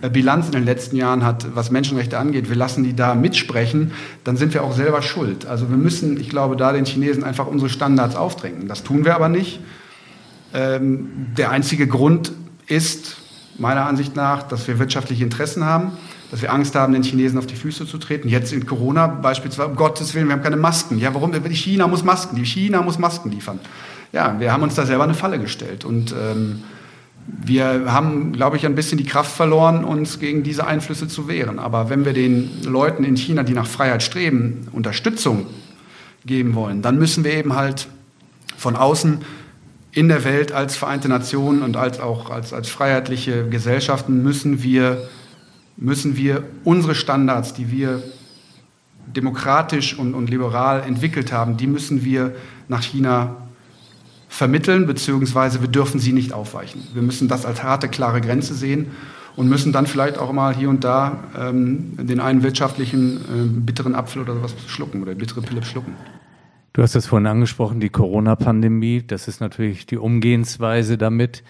[0.00, 3.90] äh, Bilanz in den letzten Jahren hat, was Menschenrechte angeht, wir lassen die da mitsprechen,
[4.22, 5.46] dann sind wir auch selber schuld.
[5.46, 8.68] Also wir müssen, ich glaube, da den Chinesen einfach unsere Standards aufdrängen.
[8.68, 9.58] Das tun wir aber nicht.
[10.54, 12.32] Ähm, der einzige Grund
[12.68, 13.16] ist,
[13.58, 15.92] meiner Ansicht nach, dass wir wirtschaftliche Interessen haben
[16.32, 18.26] dass wir Angst haben, den Chinesen auf die Füße zu treten.
[18.26, 20.98] Jetzt in Corona beispielsweise, um Gottes Willen, wir haben keine Masken.
[20.98, 21.30] Ja, warum?
[21.50, 23.60] China muss Masken, China muss Masken liefern.
[24.12, 26.62] Ja, wir haben uns da selber eine Falle gestellt und ähm,
[27.26, 31.58] wir haben, glaube ich, ein bisschen die Kraft verloren, uns gegen diese Einflüsse zu wehren.
[31.58, 35.46] Aber wenn wir den Leuten in China, die nach Freiheit streben, Unterstützung
[36.24, 37.88] geben wollen, dann müssen wir eben halt
[38.56, 39.18] von außen
[39.92, 45.10] in der Welt als Vereinte Nationen und als auch als, als freiheitliche Gesellschaften müssen wir
[45.76, 48.02] müssen wir unsere Standards, die wir
[49.06, 52.34] demokratisch und, und liberal entwickelt haben, die müssen wir
[52.68, 53.36] nach China
[54.28, 56.82] vermitteln, beziehungsweise wir dürfen sie nicht aufweichen.
[56.94, 58.92] Wir müssen das als harte, klare Grenze sehen
[59.36, 63.94] und müssen dann vielleicht auch mal hier und da ähm, den einen wirtschaftlichen äh, bitteren
[63.94, 65.94] Apfel oder sowas schlucken oder bittere Pille schlucken.
[66.72, 69.02] Du hast das vorhin angesprochen, die Corona-Pandemie.
[69.06, 71.42] Das ist natürlich die Umgehensweise damit.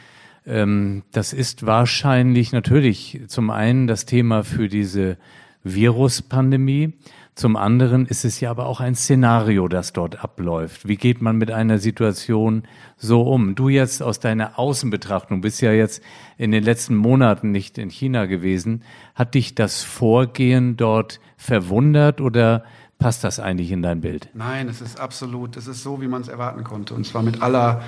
[0.46, 5.16] Ähm, das ist wahrscheinlich natürlich zum einen das Thema für diese
[5.64, 6.94] Viruspandemie.
[7.34, 10.86] Zum anderen ist es ja aber auch ein Szenario, das dort abläuft.
[10.86, 12.64] Wie geht man mit einer Situation
[12.98, 13.54] so um?
[13.54, 16.02] Du jetzt aus deiner Außenbetrachtung bist ja jetzt
[16.36, 18.82] in den letzten Monaten nicht in China gewesen.
[19.14, 22.64] Hat dich das Vorgehen dort verwundert oder
[22.98, 24.28] passt das eigentlich in dein Bild?
[24.34, 26.92] Nein, es ist absolut, es ist so, wie man es erwarten konnte.
[26.92, 27.82] Und zwar mit aller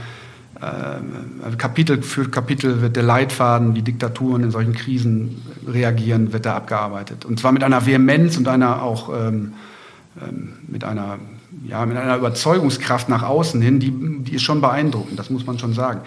[1.59, 7.25] Kapitel für Kapitel wird der Leitfaden, wie Diktaturen in solchen Krisen reagieren, wird da abgearbeitet.
[7.25, 9.55] Und zwar mit einer Vehemenz und einer auch ähm,
[10.21, 11.19] ähm, mit einer
[11.67, 13.93] ja, mit einer Überzeugungskraft nach außen hin, die,
[14.25, 16.01] die ist schon beeindruckend, das muss man schon sagen.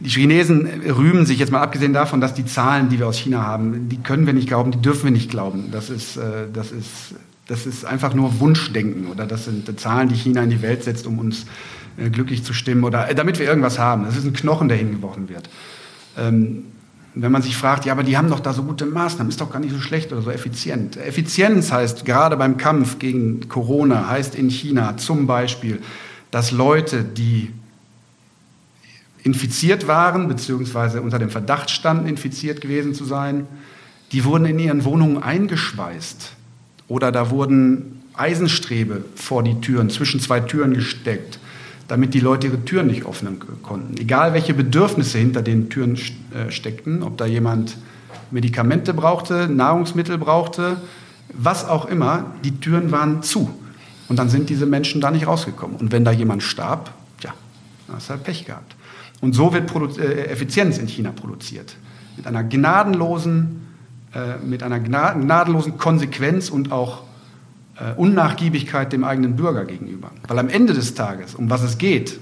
[0.00, 3.42] Die Chinesen rühmen sich jetzt mal abgesehen davon, dass die Zahlen, die wir aus China
[3.42, 5.70] haben, die können wir nicht glauben, die dürfen wir nicht glauben.
[5.70, 7.14] Das ist, äh, das ist,
[7.46, 11.06] das ist einfach nur Wunschdenken oder das sind Zahlen, die China in die Welt setzt,
[11.06, 11.46] um uns äh,
[11.96, 14.04] glücklich zu stimmen oder äh, damit wir irgendwas haben.
[14.04, 15.48] Das ist ein Knochen, der hingeworfen wird.
[16.16, 16.64] Ähm,
[17.14, 19.50] wenn man sich fragt, ja, aber die haben doch da so gute Maßnahmen, ist doch
[19.50, 20.96] gar nicht so schlecht oder so effizient.
[20.96, 25.82] Effizienz heißt gerade beim Kampf gegen Corona, heißt in China zum Beispiel,
[26.30, 27.50] dass Leute, die
[29.22, 33.46] infiziert waren, beziehungsweise unter dem Verdacht standen, infiziert gewesen zu sein,
[34.12, 36.32] die wurden in ihren Wohnungen eingeschweißt.
[36.88, 41.38] Oder da wurden Eisenstrebe vor die Türen, zwischen zwei Türen gesteckt
[41.88, 43.96] damit die Leute ihre Türen nicht öffnen konnten.
[43.98, 47.76] Egal welche Bedürfnisse hinter den Türen äh, steckten, ob da jemand
[48.30, 50.78] Medikamente brauchte, Nahrungsmittel brauchte,
[51.32, 53.50] was auch immer, die Türen waren zu.
[54.08, 55.76] Und dann sind diese Menschen da nicht rausgekommen.
[55.76, 56.92] Und wenn da jemand starb,
[57.22, 57.32] ja,
[57.86, 58.74] dann hast du halt Pech gehabt.
[59.20, 61.76] Und so wird Produ äh, Effizienz in China produziert.
[62.16, 63.66] Mit einer gnadenlosen,
[64.14, 67.04] äh, mit einer gnadenlosen Konsequenz und auch
[67.82, 70.10] äh, Unnachgiebigkeit dem eigenen Bürger gegenüber.
[70.28, 72.18] Weil am Ende des Tages, um was es geht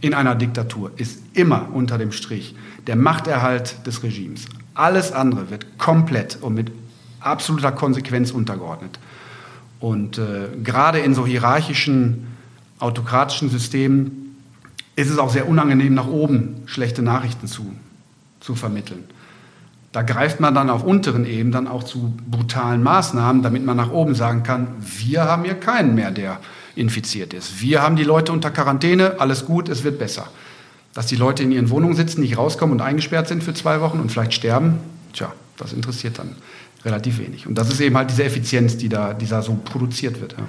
[0.00, 2.54] in einer Diktatur, ist immer unter dem Strich
[2.86, 4.46] der Machterhalt des Regimes.
[4.74, 6.72] Alles andere wird komplett und mit
[7.20, 8.98] absoluter Konsequenz untergeordnet.
[9.80, 12.28] Und äh, gerade in so hierarchischen,
[12.78, 14.36] autokratischen Systemen
[14.96, 17.66] ist es auch sehr unangenehm, nach oben schlechte Nachrichten zu,
[18.40, 19.04] zu vermitteln.
[19.92, 23.90] Da greift man dann auf unteren Ebenen dann auch zu brutalen Maßnahmen, damit man nach
[23.90, 26.38] oben sagen kann, wir haben hier keinen mehr, der
[26.76, 27.60] infiziert ist.
[27.60, 30.28] Wir haben die Leute unter Quarantäne, alles gut, es wird besser.
[30.94, 33.98] Dass die Leute in ihren Wohnungen sitzen, nicht rauskommen und eingesperrt sind für zwei Wochen
[33.98, 34.78] und vielleicht sterben,
[35.12, 36.36] tja, das interessiert dann
[36.84, 37.46] relativ wenig.
[37.46, 40.32] Und das ist eben halt diese Effizienz, die da, die da so produziert wird.
[40.38, 40.48] Ja.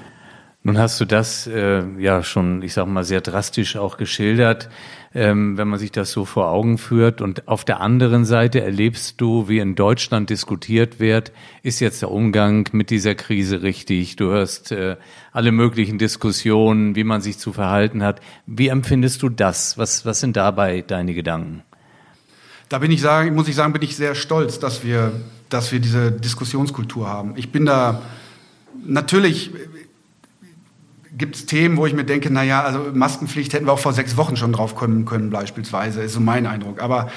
[0.63, 4.69] Nun hast du das äh, ja schon, ich sag mal, sehr drastisch auch geschildert,
[5.15, 7.19] ähm, wenn man sich das so vor Augen führt.
[7.19, 11.31] Und auf der anderen Seite erlebst du, wie in Deutschland diskutiert wird,
[11.63, 14.17] ist jetzt der Umgang mit dieser Krise richtig?
[14.17, 14.97] Du hörst äh,
[15.31, 18.21] alle möglichen Diskussionen, wie man sich zu verhalten hat.
[18.45, 19.79] Wie empfindest du das?
[19.79, 21.63] Was, was sind dabei deine Gedanken?
[22.69, 25.11] Da bin ich sagen, muss ich sagen, bin ich sehr stolz, dass wir,
[25.49, 27.33] dass wir diese Diskussionskultur haben.
[27.35, 28.03] Ich bin da
[28.85, 29.49] natürlich
[31.21, 34.17] gibt es Themen, wo ich mir denke, naja, also Maskenpflicht hätten wir auch vor sechs
[34.17, 36.81] Wochen schon drauf kommen können, beispielsweise, ist so mein Eindruck.
[36.81, 37.11] Aber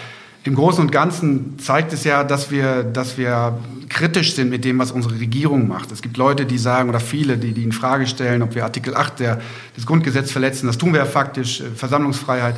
[0.44, 4.78] im Großen und Ganzen zeigt es ja, dass wir, dass wir kritisch sind mit dem,
[4.78, 5.90] was unsere Regierung macht.
[5.90, 8.94] Es gibt Leute, die sagen, oder viele, die, die in Frage stellen, ob wir Artikel
[8.94, 9.40] 8 der,
[9.74, 10.66] des Grundgesetzes verletzen.
[10.66, 12.56] Das tun wir ja faktisch, äh, Versammlungsfreiheit.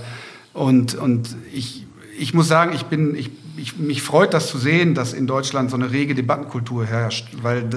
[0.52, 1.86] Und, und ich,
[2.18, 5.70] ich muss sagen, ich bin, ich, ich, mich freut das zu sehen, dass in Deutschland
[5.70, 7.68] so eine rege Debattenkultur herrscht, weil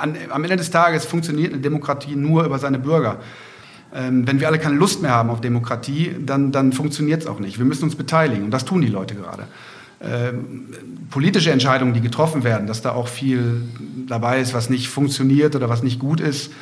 [0.00, 3.18] an, am Ende des Tages funktioniert eine Demokratie nur über seine Bürger.
[3.94, 7.40] Ähm, wenn wir alle keine Lust mehr haben auf Demokratie, dann, dann funktioniert es auch
[7.40, 7.58] nicht.
[7.58, 9.44] Wir müssen uns beteiligen und das tun die Leute gerade.
[10.00, 10.66] Ähm,
[11.10, 13.62] politische Entscheidungen, die getroffen werden, dass da auch viel
[14.06, 16.52] dabei ist, was nicht funktioniert oder was nicht gut ist.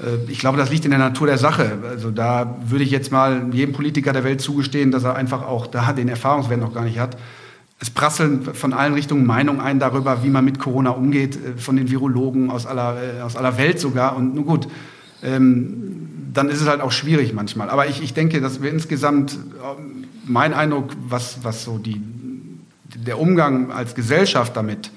[0.00, 1.78] Äh, ich glaube, das liegt in der Natur der Sache.
[1.88, 5.66] Also da würde ich jetzt mal jedem Politiker der Welt zugestehen, dass er einfach auch
[5.66, 7.16] da den Erfahrungswert noch gar nicht hat
[7.80, 11.76] es prasseln von allen Richtungen Meinungen ein darüber, wie man mit Corona umgeht, äh, von
[11.76, 14.16] den Virologen aus aller, äh, aus aller Welt sogar.
[14.16, 14.68] Und nun gut,
[15.22, 17.70] ähm, dann ist es halt auch schwierig manchmal.
[17.70, 22.00] Aber ich, ich denke, dass wir insgesamt, ähm, mein Eindruck, was, was so die,
[22.94, 24.90] der Umgang als Gesellschaft damit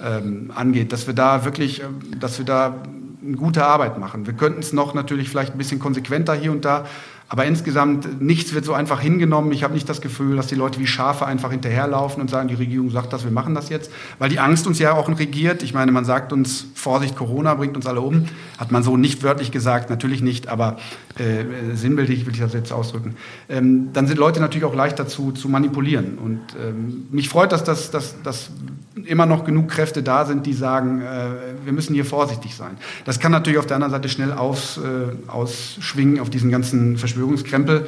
[0.00, 1.82] ähm, angeht, dass wir da wirklich,
[2.20, 2.82] dass wir da
[3.24, 4.26] eine gute Arbeit machen.
[4.26, 6.86] Wir könnten es noch natürlich vielleicht ein bisschen konsequenter hier und da,
[7.30, 9.52] aber insgesamt, nichts wird so einfach hingenommen.
[9.52, 12.54] Ich habe nicht das Gefühl, dass die Leute wie Schafe einfach hinterherlaufen und sagen, die
[12.54, 13.90] Regierung sagt das, wir machen das jetzt.
[14.18, 15.62] Weil die Angst uns ja auch regiert.
[15.62, 18.24] Ich meine, man sagt uns, Vorsicht, Corona bringt uns alle um.
[18.56, 20.78] Hat man so nicht wörtlich gesagt, natürlich nicht, aber
[21.18, 23.14] äh, sinnbildlich will ich das jetzt ausdrücken.
[23.50, 26.16] Ähm, dann sind Leute natürlich auch leicht dazu zu manipulieren.
[26.16, 28.50] Und ähm, mich freut, dass, das, dass, dass
[29.04, 31.30] immer noch genug Kräfte da sind, die sagen, äh,
[31.64, 32.76] wir müssen hier vorsichtig sein.
[33.04, 37.86] Das kann natürlich auf der anderen Seite schnell aus, äh, ausschwingen auf diesen ganzen Verschwörungskrempel,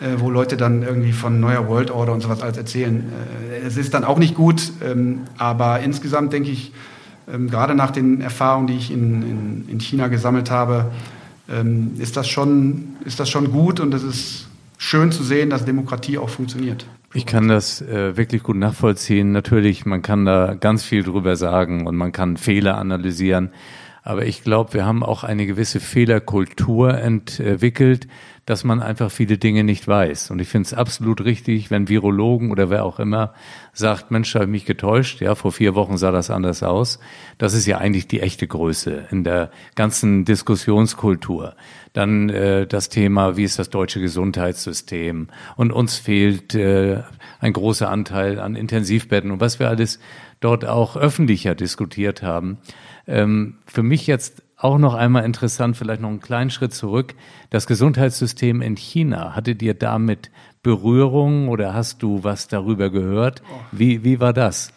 [0.00, 3.04] äh, wo Leute dann irgendwie von neuer World Order und sowas alles erzählen.
[3.52, 6.72] Äh, es ist dann auch nicht gut, ähm, aber insgesamt denke ich,
[7.32, 10.90] ähm, gerade nach den Erfahrungen, die ich in, in, in China gesammelt habe,
[11.48, 15.64] ähm, ist, das schon, ist das schon gut und es ist schön zu sehen, dass
[15.64, 16.84] Demokratie auch funktioniert.
[17.14, 19.32] Ich kann das äh, wirklich gut nachvollziehen.
[19.32, 23.50] Natürlich, man kann da ganz viel drüber sagen und man kann Fehler analysieren.
[24.02, 28.08] Aber ich glaube, wir haben auch eine gewisse Fehlerkultur entwickelt,
[28.46, 30.32] dass man einfach viele Dinge nicht weiß.
[30.32, 33.34] Und ich finde es absolut richtig, wenn Virologen oder wer auch immer
[33.72, 35.20] sagt, Mensch, habe ich mich getäuscht.
[35.20, 36.98] Ja, vor vier Wochen sah das anders aus.
[37.38, 41.54] Das ist ja eigentlich die echte Größe in der ganzen Diskussionskultur.
[41.92, 45.28] Dann äh, das Thema, wie ist das deutsche Gesundheitssystem?
[45.54, 47.02] Und uns fehlt äh,
[47.38, 50.00] ein großer Anteil an Intensivbetten und was wir alles
[50.40, 52.58] dort auch öffentlicher diskutiert haben.
[53.06, 57.14] Ähm, für mich jetzt auch noch einmal interessant, vielleicht noch einen kleinen Schritt zurück.
[57.50, 60.30] Das Gesundheitssystem in China, hattet ihr damit
[60.62, 63.42] Berührung oder hast du was darüber gehört?
[63.72, 64.72] Wie, wie war das?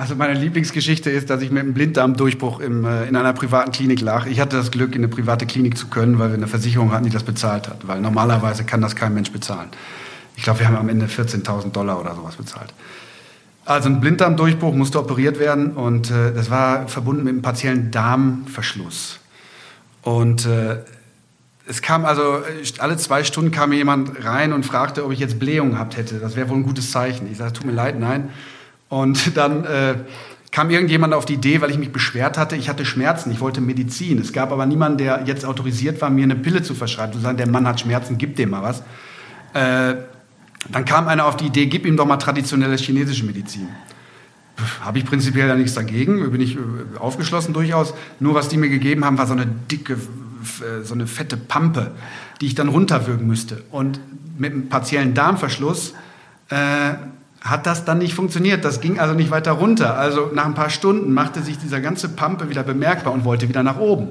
[0.00, 4.00] Also meine Lieblingsgeschichte ist, dass ich mit einem Blinddarmdurchbruch im, äh, in einer privaten Klinik
[4.00, 4.26] lag.
[4.26, 7.04] Ich hatte das Glück, in eine private Klinik zu können, weil wir eine Versicherung hatten,
[7.04, 7.86] die das bezahlt hat.
[7.86, 9.68] Weil normalerweise kann das kein Mensch bezahlen.
[10.36, 12.72] Ich glaube, wir haben am Ende 14.000 Dollar oder sowas bezahlt.
[13.64, 19.20] Also ein Blinddarmdurchbruch musste operiert werden und äh, das war verbunden mit einem partiellen Darmverschluss.
[20.02, 20.78] Und äh,
[21.66, 25.20] es kam also, äh, alle zwei Stunden kam mir jemand rein und fragte, ob ich
[25.20, 26.18] jetzt Blähung gehabt hätte.
[26.18, 27.30] Das wäre wohl ein gutes Zeichen.
[27.30, 28.30] Ich sagte, tut mir leid, nein.
[28.88, 29.94] Und dann äh,
[30.50, 33.60] kam irgendjemand auf die Idee, weil ich mich beschwert hatte, ich hatte Schmerzen, ich wollte
[33.60, 34.18] Medizin.
[34.18, 37.12] Es gab aber niemanden, der jetzt autorisiert war, mir eine Pille zu verschreiben.
[37.12, 38.82] Zu sagen, der Mann hat Schmerzen, gib dem mal was.
[39.52, 39.96] Äh,
[40.68, 43.68] dann kam einer auf die Idee, gib ihm doch mal traditionelle chinesische Medizin.
[44.82, 46.58] Habe ich prinzipiell da nichts dagegen, bin ich äh,
[46.98, 47.94] aufgeschlossen durchaus.
[48.18, 51.92] Nur was die mir gegeben haben, war so eine dicke, äh, so eine fette Pampe,
[52.40, 53.64] die ich dann runterwürgen müsste.
[53.70, 54.00] Und
[54.38, 55.94] mit einem partiellen Darmverschluss
[56.50, 56.94] äh,
[57.40, 58.64] hat das dann nicht funktioniert.
[58.64, 59.96] Das ging also nicht weiter runter.
[59.96, 63.62] Also nach ein paar Stunden machte sich dieser ganze Pampe wieder bemerkbar und wollte wieder
[63.62, 64.08] nach oben.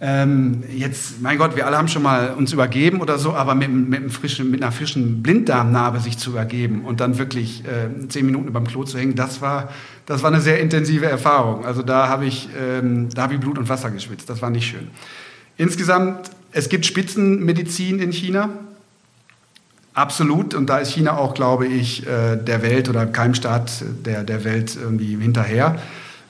[0.00, 3.68] Ähm, jetzt, mein Gott, wir alle haben schon mal uns übergeben oder so, aber mit,
[3.68, 8.52] mit, frischen, mit einer frischen Blinddarmnarbe sich zu übergeben und dann wirklich äh, zehn Minuten
[8.52, 9.70] beim Klo zu hängen, das war,
[10.06, 11.64] das war eine sehr intensive Erfahrung.
[11.66, 14.30] Also da habe ich, ähm, da habe ich Blut und Wasser geschwitzt.
[14.30, 14.86] Das war nicht schön.
[15.56, 18.50] Insgesamt, es gibt Spitzenmedizin in China.
[19.94, 20.54] Absolut.
[20.54, 24.44] Und da ist China auch, glaube ich, äh, der Welt oder keinem Staat der, der
[24.44, 25.80] Welt irgendwie hinterher.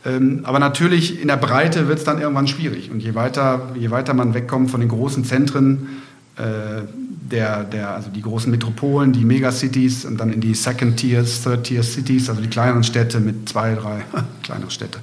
[0.05, 2.91] Ähm, aber natürlich in der Breite wird es dann irgendwann schwierig.
[2.91, 5.89] Und je weiter, je weiter man wegkommt von den großen Zentren,
[6.37, 6.83] äh,
[7.31, 11.65] der, der, also die großen Metropolen, die Megacities und dann in die Second Tiers, Third
[11.65, 14.03] Tier Cities, also die kleineren Städte mit zwei, drei,
[14.43, 15.01] kleinere Städte,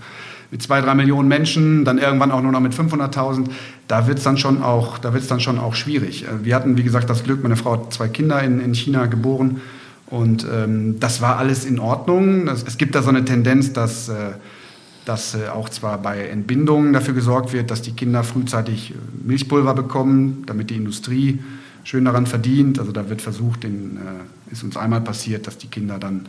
[0.49, 3.49] mit zwei, drei Millionen Menschen, dann irgendwann auch nur noch mit 500.000,
[3.88, 6.25] da wird es dann schon auch, da dann schon auch schwierig.
[6.25, 9.05] Äh, wir hatten, wie gesagt, das Glück, meine Frau hat zwei Kinder in, in China
[9.05, 9.62] geboren
[10.08, 12.47] und ähm, das war alles in Ordnung.
[12.47, 14.34] Es gibt da so eine Tendenz, dass, äh,
[15.05, 19.73] dass äh, auch zwar bei Entbindungen dafür gesorgt wird, dass die Kinder frühzeitig äh, Milchpulver
[19.73, 21.39] bekommen, damit die Industrie
[21.83, 22.79] schön daran verdient.
[22.79, 26.27] Also da wird versucht, den, äh, ist uns einmal passiert, dass die Kinder dann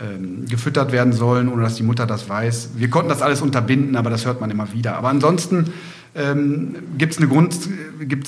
[0.00, 2.70] ähm, gefüttert werden sollen, ohne dass die Mutter das weiß.
[2.76, 4.96] Wir konnten das alles unterbinden, aber das hört man immer wieder.
[4.96, 5.72] Aber ansonsten
[6.16, 7.56] ähm, gibt es eine, Grund,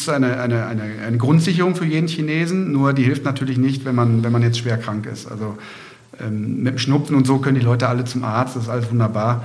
[0.08, 4.22] eine, eine, eine, eine Grundsicherung für jeden Chinesen, nur die hilft natürlich nicht, wenn man,
[4.22, 5.30] wenn man jetzt schwer krank ist.
[5.30, 5.56] Also
[6.20, 8.90] ähm, mit dem Schnupfen und so können die Leute alle zum Arzt, das ist alles
[8.90, 9.44] wunderbar.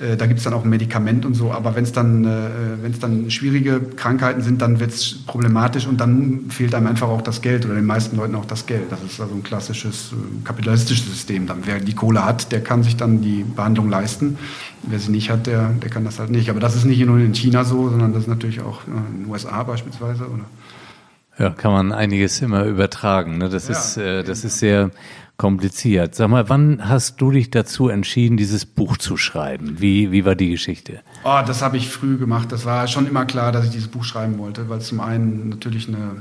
[0.00, 1.52] Äh, da gibt es dann auch ein Medikament und so.
[1.52, 2.48] Aber wenn es dann, äh,
[2.80, 7.22] wenn's dann schwierige Krankheiten sind, dann wird es problematisch und dann fehlt einem einfach auch
[7.22, 8.90] das Geld oder den meisten Leuten auch das Geld.
[8.90, 11.46] Das ist also ein klassisches äh, kapitalistisches System.
[11.46, 14.38] Dann, wer die Kohle hat, der kann sich dann die Behandlung leisten.
[14.82, 16.48] Wer sie nicht hat, der, der kann das halt nicht.
[16.48, 19.30] Aber das ist nicht nur in China so, sondern das ist natürlich auch in den
[19.30, 20.24] USA beispielsweise.
[20.24, 20.44] Oder?
[21.38, 23.38] Ja, kann man einiges immer übertragen.
[23.38, 23.50] Ne?
[23.50, 24.90] Das, ja, ist, äh, das ist sehr
[25.40, 26.14] kompliziert.
[26.14, 29.76] Sag mal, wann hast du dich dazu entschieden, dieses Buch zu schreiben?
[29.80, 31.00] Wie, wie war die Geschichte?
[31.24, 32.52] Oh, das habe ich früh gemacht.
[32.52, 35.48] Das war schon immer klar, dass ich dieses Buch schreiben wollte, weil es zum einen
[35.48, 36.20] natürlich eine,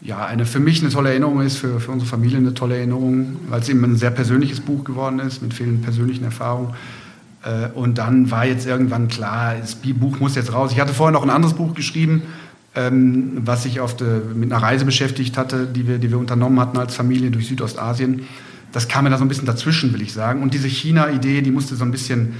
[0.00, 3.36] ja, eine für mich eine tolle Erinnerung ist, für, für unsere Familie eine tolle Erinnerung,
[3.50, 6.72] weil es eben ein sehr persönliches Buch geworden ist, mit vielen persönlichen Erfahrungen.
[7.44, 10.72] Äh, und dann war jetzt irgendwann klar, das Buch muss jetzt raus.
[10.72, 12.22] Ich hatte vorher noch ein anderes Buch geschrieben,
[12.74, 16.58] ähm, was sich auf de, mit einer Reise beschäftigt hatte, die wir, die wir unternommen
[16.58, 18.26] hatten als Familie durch Südostasien.
[18.72, 20.42] Das kam mir da so ein bisschen dazwischen, will ich sagen.
[20.42, 22.34] Und diese China-Idee, die musste so ein bisschen,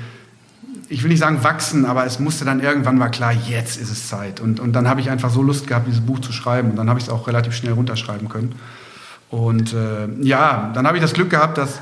[0.89, 4.09] ich will nicht sagen wachsen, aber es musste dann irgendwann war klar, jetzt ist es
[4.09, 4.41] Zeit.
[4.41, 6.71] Und, und dann habe ich einfach so Lust gehabt, dieses Buch zu schreiben.
[6.71, 8.55] Und dann habe ich es auch relativ schnell runterschreiben können.
[9.29, 11.81] Und äh, ja, dann habe ich das Glück gehabt, dass,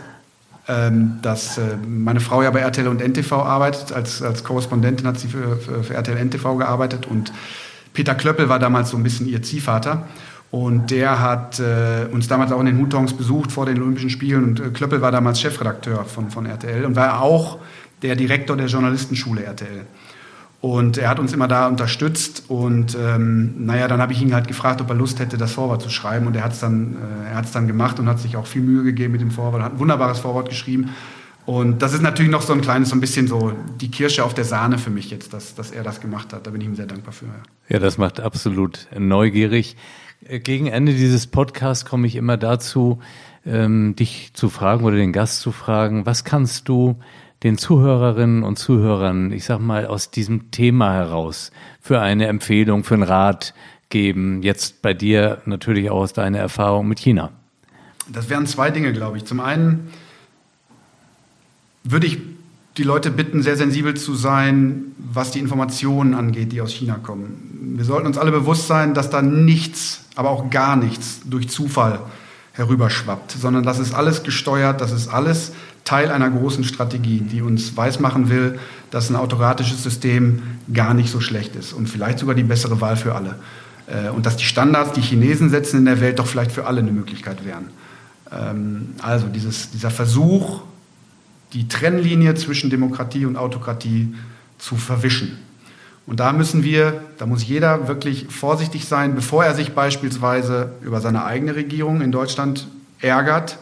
[0.66, 3.92] ähm, dass äh, meine Frau ja bei RTL und NTV arbeitet.
[3.92, 7.32] Als, als Korrespondentin hat sie für, für, für RTL NTV gearbeitet und
[7.92, 10.06] Peter Klöppel war damals so ein bisschen ihr Ziehvater.
[10.50, 14.44] Und der hat äh, uns damals auch in den Hutongs besucht vor den Olympischen Spielen.
[14.44, 17.58] Und äh, Klöppel war damals Chefredakteur von, von RTL und war auch
[18.02, 19.86] der Direktor der Journalistenschule RTL.
[20.60, 22.44] Und er hat uns immer da unterstützt.
[22.48, 25.82] Und ähm, naja, dann habe ich ihn halt gefragt, ob er Lust hätte, das Vorwort
[25.82, 26.26] zu schreiben.
[26.26, 26.96] Und er hat es dann,
[27.32, 29.62] äh, dann gemacht und hat sich auch viel Mühe gegeben mit dem Vorwort.
[29.62, 30.90] Hat ein wunderbares Vorwort geschrieben.
[31.50, 34.34] Und das ist natürlich noch so ein kleines, so ein bisschen so die Kirsche auf
[34.34, 36.46] der Sahne für mich jetzt, dass, dass er das gemacht hat.
[36.46, 37.24] Da bin ich ihm sehr dankbar für.
[37.24, 37.32] Ja,
[37.70, 39.76] ja das macht absolut neugierig.
[40.24, 43.00] Äh, gegen Ende dieses Podcasts komme ich immer dazu,
[43.44, 47.00] ähm, dich zu fragen oder den Gast zu fragen, was kannst du
[47.42, 52.94] den Zuhörerinnen und Zuhörern, ich sag mal, aus diesem Thema heraus für eine Empfehlung, für
[52.94, 53.54] einen Rat
[53.88, 54.44] geben?
[54.44, 57.32] Jetzt bei dir natürlich auch aus deiner Erfahrung mit China.
[58.08, 59.24] Das wären zwei Dinge, glaube ich.
[59.24, 59.90] Zum einen,
[61.84, 62.18] würde ich
[62.76, 67.74] die Leute bitten, sehr sensibel zu sein, was die Informationen angeht, die aus China kommen.
[67.76, 72.00] Wir sollten uns alle bewusst sein, dass da nichts, aber auch gar nichts durch Zufall
[72.52, 75.52] herüberschwappt, sondern das ist alles gesteuert, das ist alles
[75.84, 78.58] Teil einer großen Strategie, die uns weismachen will,
[78.90, 82.96] dass ein autokratisches System gar nicht so schlecht ist und vielleicht sogar die bessere Wahl
[82.96, 83.36] für alle.
[83.86, 86.80] Äh, und dass die Standards, die Chinesen setzen in der Welt, doch vielleicht für alle
[86.80, 87.70] eine Möglichkeit wären.
[88.30, 90.62] Ähm, also dieses, dieser Versuch,
[91.52, 94.14] die Trennlinie zwischen Demokratie und Autokratie
[94.58, 95.38] zu verwischen.
[96.06, 101.00] Und da müssen wir, da muss jeder wirklich vorsichtig sein, bevor er sich beispielsweise über
[101.00, 102.66] seine eigene Regierung in Deutschland
[103.00, 103.58] ärgert,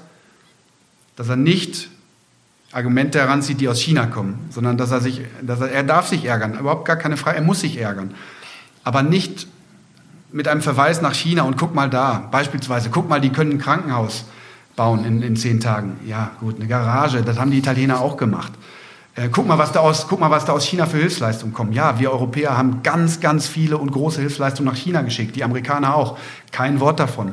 [1.17, 1.89] dass er nicht
[2.73, 6.25] Argumente heranzieht, die aus China kommen, sondern dass er sich, dass er, er darf sich
[6.25, 8.15] ärgern, überhaupt gar keine Frage, er muss sich ärgern.
[8.85, 9.47] Aber nicht
[10.33, 13.59] mit einem Verweis nach China und guck mal da, beispielsweise, guck mal, die können ein
[13.59, 14.27] Krankenhaus
[14.79, 15.99] bauen in, in zehn Tagen.
[16.07, 18.53] Ja, gut, eine Garage, das haben die Italiener auch gemacht.
[19.17, 21.75] Äh, guck, mal, was da aus, guck mal, was da aus China für Hilfsleistungen kommt.
[21.75, 25.97] Ja, wir Europäer haben ganz, ganz viele und große Hilfsleistungen nach China geschickt, die Amerikaner
[25.97, 26.17] auch.
[26.53, 27.33] Kein Wort davon.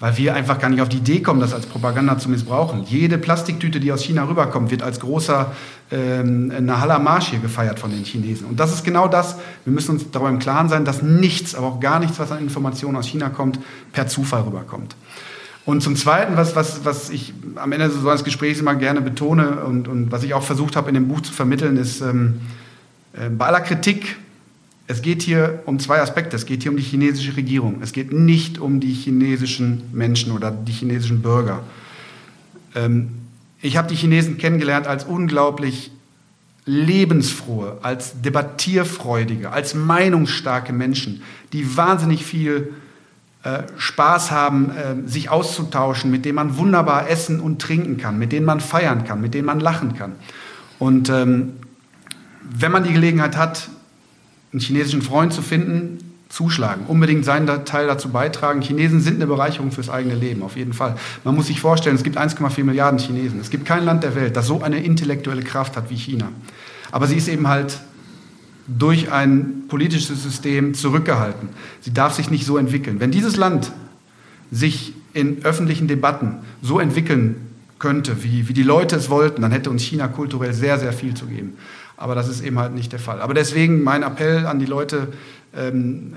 [0.00, 2.84] Weil wir einfach gar nicht auf die Idee kommen, das als Propaganda zu missbrauchen.
[2.84, 5.52] Jede Plastiktüte, die aus China rüberkommt, wird als großer
[5.90, 8.46] ähm, Marsch hier gefeiert von den Chinesen.
[8.46, 9.36] Und das ist genau das.
[9.64, 12.38] Wir müssen uns darüber im Klaren sein, dass nichts, aber auch gar nichts, was an
[12.38, 13.58] Informationen aus China kommt,
[13.92, 14.94] per Zufall rüberkommt.
[15.68, 19.64] Und zum Zweiten, was, was, was ich am Ende so eines Gesprächs immer gerne betone
[19.66, 22.40] und, und was ich auch versucht habe in dem Buch zu vermitteln, ist ähm,
[23.12, 24.16] äh, bei aller Kritik,
[24.86, 26.36] es geht hier um zwei Aspekte.
[26.36, 27.82] Es geht hier um die chinesische Regierung.
[27.82, 31.62] Es geht nicht um die chinesischen Menschen oder die chinesischen Bürger.
[32.74, 33.10] Ähm,
[33.60, 35.90] ich habe die Chinesen kennengelernt als unglaublich
[36.64, 41.20] lebensfrohe, als debattierfreudige, als meinungsstarke Menschen,
[41.52, 42.72] die wahnsinnig viel
[43.76, 48.46] Spaß haben, äh, sich auszutauschen, mit denen man wunderbar essen und trinken kann, mit denen
[48.46, 50.12] man feiern kann, mit denen man lachen kann.
[50.78, 51.54] Und ähm,
[52.42, 53.68] wenn man die Gelegenheit hat,
[54.52, 58.60] einen chinesischen Freund zu finden, zuschlagen, unbedingt seinen Teil dazu beitragen.
[58.60, 60.96] Chinesen sind eine Bereicherung fürs eigene Leben, auf jeden Fall.
[61.24, 63.40] Man muss sich vorstellen, es gibt 1,4 Milliarden Chinesen.
[63.40, 66.28] Es gibt kein Land der Welt, das so eine intellektuelle Kraft hat wie China.
[66.92, 67.80] Aber sie ist eben halt
[68.68, 71.48] durch ein politisches System zurückgehalten.
[71.80, 73.00] Sie darf sich nicht so entwickeln.
[73.00, 73.72] Wenn dieses Land
[74.50, 77.36] sich in öffentlichen Debatten so entwickeln
[77.78, 81.14] könnte, wie, wie die Leute es wollten, dann hätte uns China kulturell sehr, sehr viel
[81.14, 81.54] zu geben.
[81.96, 83.20] Aber das ist eben halt nicht der Fall.
[83.20, 85.08] Aber deswegen mein Appell an die Leute,
[85.56, 86.14] ähm,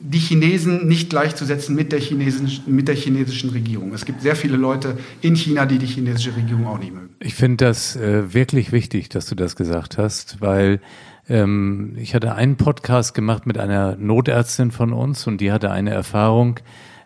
[0.00, 3.94] die Chinesen nicht gleichzusetzen mit der, chinesischen, mit der chinesischen Regierung.
[3.94, 7.08] Es gibt sehr viele Leute in China, die die chinesische Regierung auch nicht mögen.
[7.20, 10.80] Ich finde das äh, wirklich wichtig, dass du das gesagt hast, weil
[11.28, 15.90] ähm, ich hatte einen Podcast gemacht mit einer Notärztin von uns und die hatte eine
[15.90, 16.60] Erfahrung,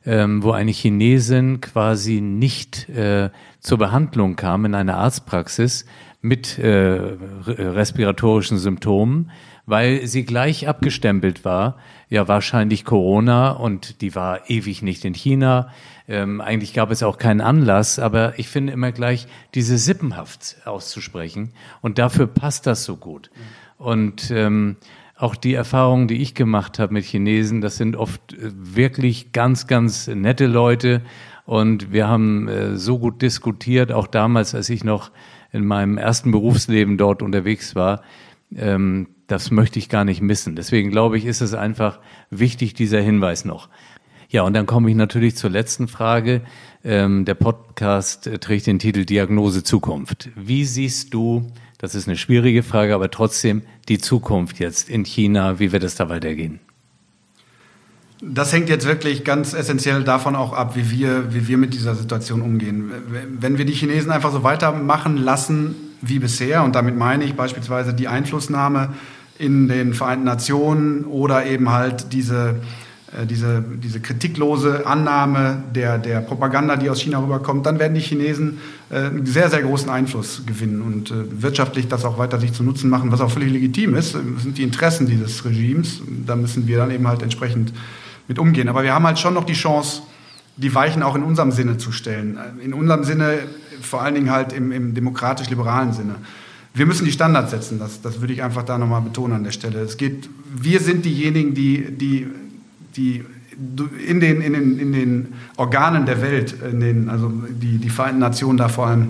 [0.04, 5.84] ähm, wo eine Chinesin quasi nicht äh, zur Behandlung kam in einer Arztpraxis
[6.20, 7.00] mit äh,
[7.46, 9.30] respiratorischen Symptomen,
[9.66, 11.76] weil sie gleich abgestempelt war,
[12.08, 15.68] ja wahrscheinlich Corona und die war ewig nicht in China.
[16.08, 21.52] Ähm, eigentlich gab es auch keinen Anlass, aber ich finde immer gleich diese Sippenhaft auszusprechen
[21.82, 23.30] und dafür passt das so gut.
[23.78, 24.76] Und ähm,
[25.16, 29.66] auch die Erfahrungen, die ich gemacht habe mit Chinesen, das sind oft äh, wirklich ganz,
[29.66, 31.02] ganz nette Leute.
[31.46, 35.10] Und wir haben äh, so gut diskutiert, auch damals, als ich noch
[35.50, 38.02] in meinem ersten Berufsleben dort unterwegs war.
[38.54, 40.56] Ähm, das möchte ich gar nicht missen.
[40.56, 42.00] Deswegen glaube ich, ist es einfach
[42.30, 43.68] wichtig, dieser Hinweis noch.
[44.30, 46.42] Ja, und dann komme ich natürlich zur letzten Frage.
[46.84, 50.30] Ähm, der Podcast äh, trägt den Titel Diagnose Zukunft.
[50.36, 51.46] Wie siehst du,
[51.78, 55.94] das ist eine schwierige Frage, aber trotzdem die Zukunft jetzt in China, wie wird es
[55.94, 56.60] da weitergehen?
[58.20, 61.94] Das hängt jetzt wirklich ganz essentiell davon auch ab, wie wir, wie wir mit dieser
[61.94, 62.90] Situation umgehen.
[63.38, 67.94] Wenn wir die Chinesen einfach so weitermachen lassen wie bisher, und damit meine ich beispielsweise
[67.94, 68.94] die Einflussnahme
[69.38, 72.56] in den Vereinten Nationen oder eben halt diese,
[73.26, 78.58] diese, diese kritiklose Annahme der, der Propaganda, die aus China rüberkommt, dann werden die Chinesen
[78.90, 82.62] äh, einen sehr, sehr großen Einfluss gewinnen und äh, wirtschaftlich das auch weiter sich zu
[82.62, 84.14] nutzen machen, was auch völlig legitim ist.
[84.14, 86.02] Das sind die Interessen dieses Regimes.
[86.26, 87.72] Da müssen wir dann eben halt entsprechend
[88.28, 88.68] mit umgehen.
[88.68, 90.02] Aber wir haben halt schon noch die Chance,
[90.58, 92.38] die Weichen auch in unserem Sinne zu stellen.
[92.62, 93.38] In unserem Sinne,
[93.80, 96.16] vor allen Dingen halt im, im demokratisch-liberalen Sinne.
[96.74, 99.52] Wir müssen die Standards setzen, das, das würde ich einfach da nochmal betonen an der
[99.52, 99.80] Stelle.
[99.80, 102.28] Es geht, wir sind diejenigen, die, die,
[102.98, 103.24] die
[104.06, 108.20] in, den, in, den, in den Organen der Welt, in den, also die, die Vereinten
[108.20, 109.08] Nationen da vor allem,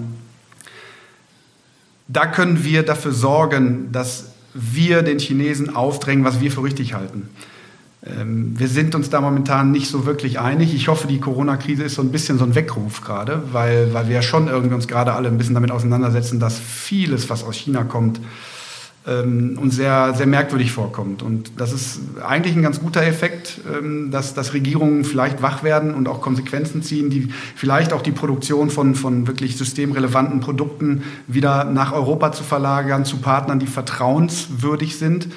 [2.06, 7.28] da können wir dafür sorgen, dass wir den Chinesen aufdrängen, was wir für richtig halten.
[8.06, 10.74] Ähm, wir sind uns da momentan nicht so wirklich einig.
[10.74, 14.14] Ich hoffe, die Corona-Krise ist so ein bisschen so ein Weckruf gerade, weil, weil wir
[14.14, 17.84] ja schon irgendwie uns gerade alle ein bisschen damit auseinandersetzen, dass vieles, was aus China
[17.84, 18.20] kommt,
[19.08, 21.22] ähm, uns sehr, sehr merkwürdig vorkommt.
[21.22, 25.94] Und das ist eigentlich ein ganz guter Effekt, ähm, dass, dass Regierungen vielleicht wach werden
[25.94, 31.64] und auch Konsequenzen ziehen, die vielleicht auch die Produktion von, von wirklich systemrelevanten Produkten wieder
[31.64, 35.28] nach Europa zu verlagern, zu Partnern, die vertrauenswürdig sind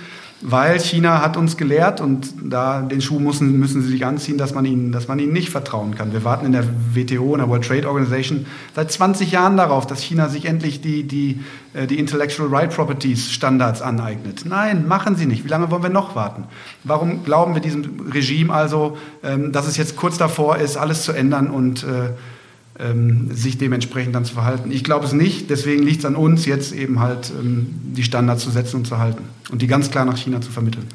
[0.42, 4.54] weil China hat uns gelehrt und da den Schuh müssen, müssen sie sich anziehen, dass
[4.54, 6.14] man, ihnen, dass man ihnen nicht vertrauen kann.
[6.14, 6.64] Wir warten in der
[6.94, 11.04] WTO, in der World Trade Organization, seit 20 Jahren darauf, dass China sich endlich die,
[11.04, 11.42] die,
[11.74, 14.44] äh, die Intellectual Right Properties Standards aneignet.
[14.46, 15.44] Nein, machen sie nicht.
[15.44, 16.46] Wie lange wollen wir noch warten?
[16.84, 21.12] Warum glauben wir diesem Regime also, ähm, dass es jetzt kurz davor ist, alles zu
[21.12, 22.12] ändern und äh,
[22.82, 24.72] ähm, sich dementsprechend dann zu verhalten.
[24.72, 28.44] Ich glaube es nicht, deswegen liegt es an uns, jetzt eben halt ähm, die Standards
[28.44, 30.88] zu setzen und zu halten und die ganz klar nach China zu vermitteln.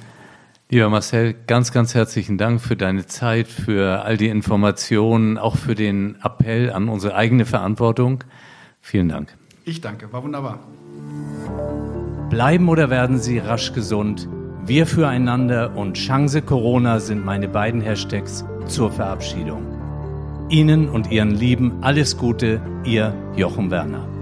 [0.68, 5.76] Lieber Marcel, ganz, ganz herzlichen Dank für deine Zeit, für all die Informationen, auch für
[5.76, 8.24] den Appell an unsere eigene Verantwortung.
[8.80, 9.36] Vielen Dank.
[9.64, 10.58] Ich danke, war wunderbar.
[12.30, 14.28] Bleiben oder werden Sie rasch gesund?
[14.64, 19.75] Wir füreinander und Chance Corona sind meine beiden Hashtags zur Verabschiedung.
[20.48, 24.15] Ihnen und Ihren Lieben alles Gute, Ihr Jochen Werner.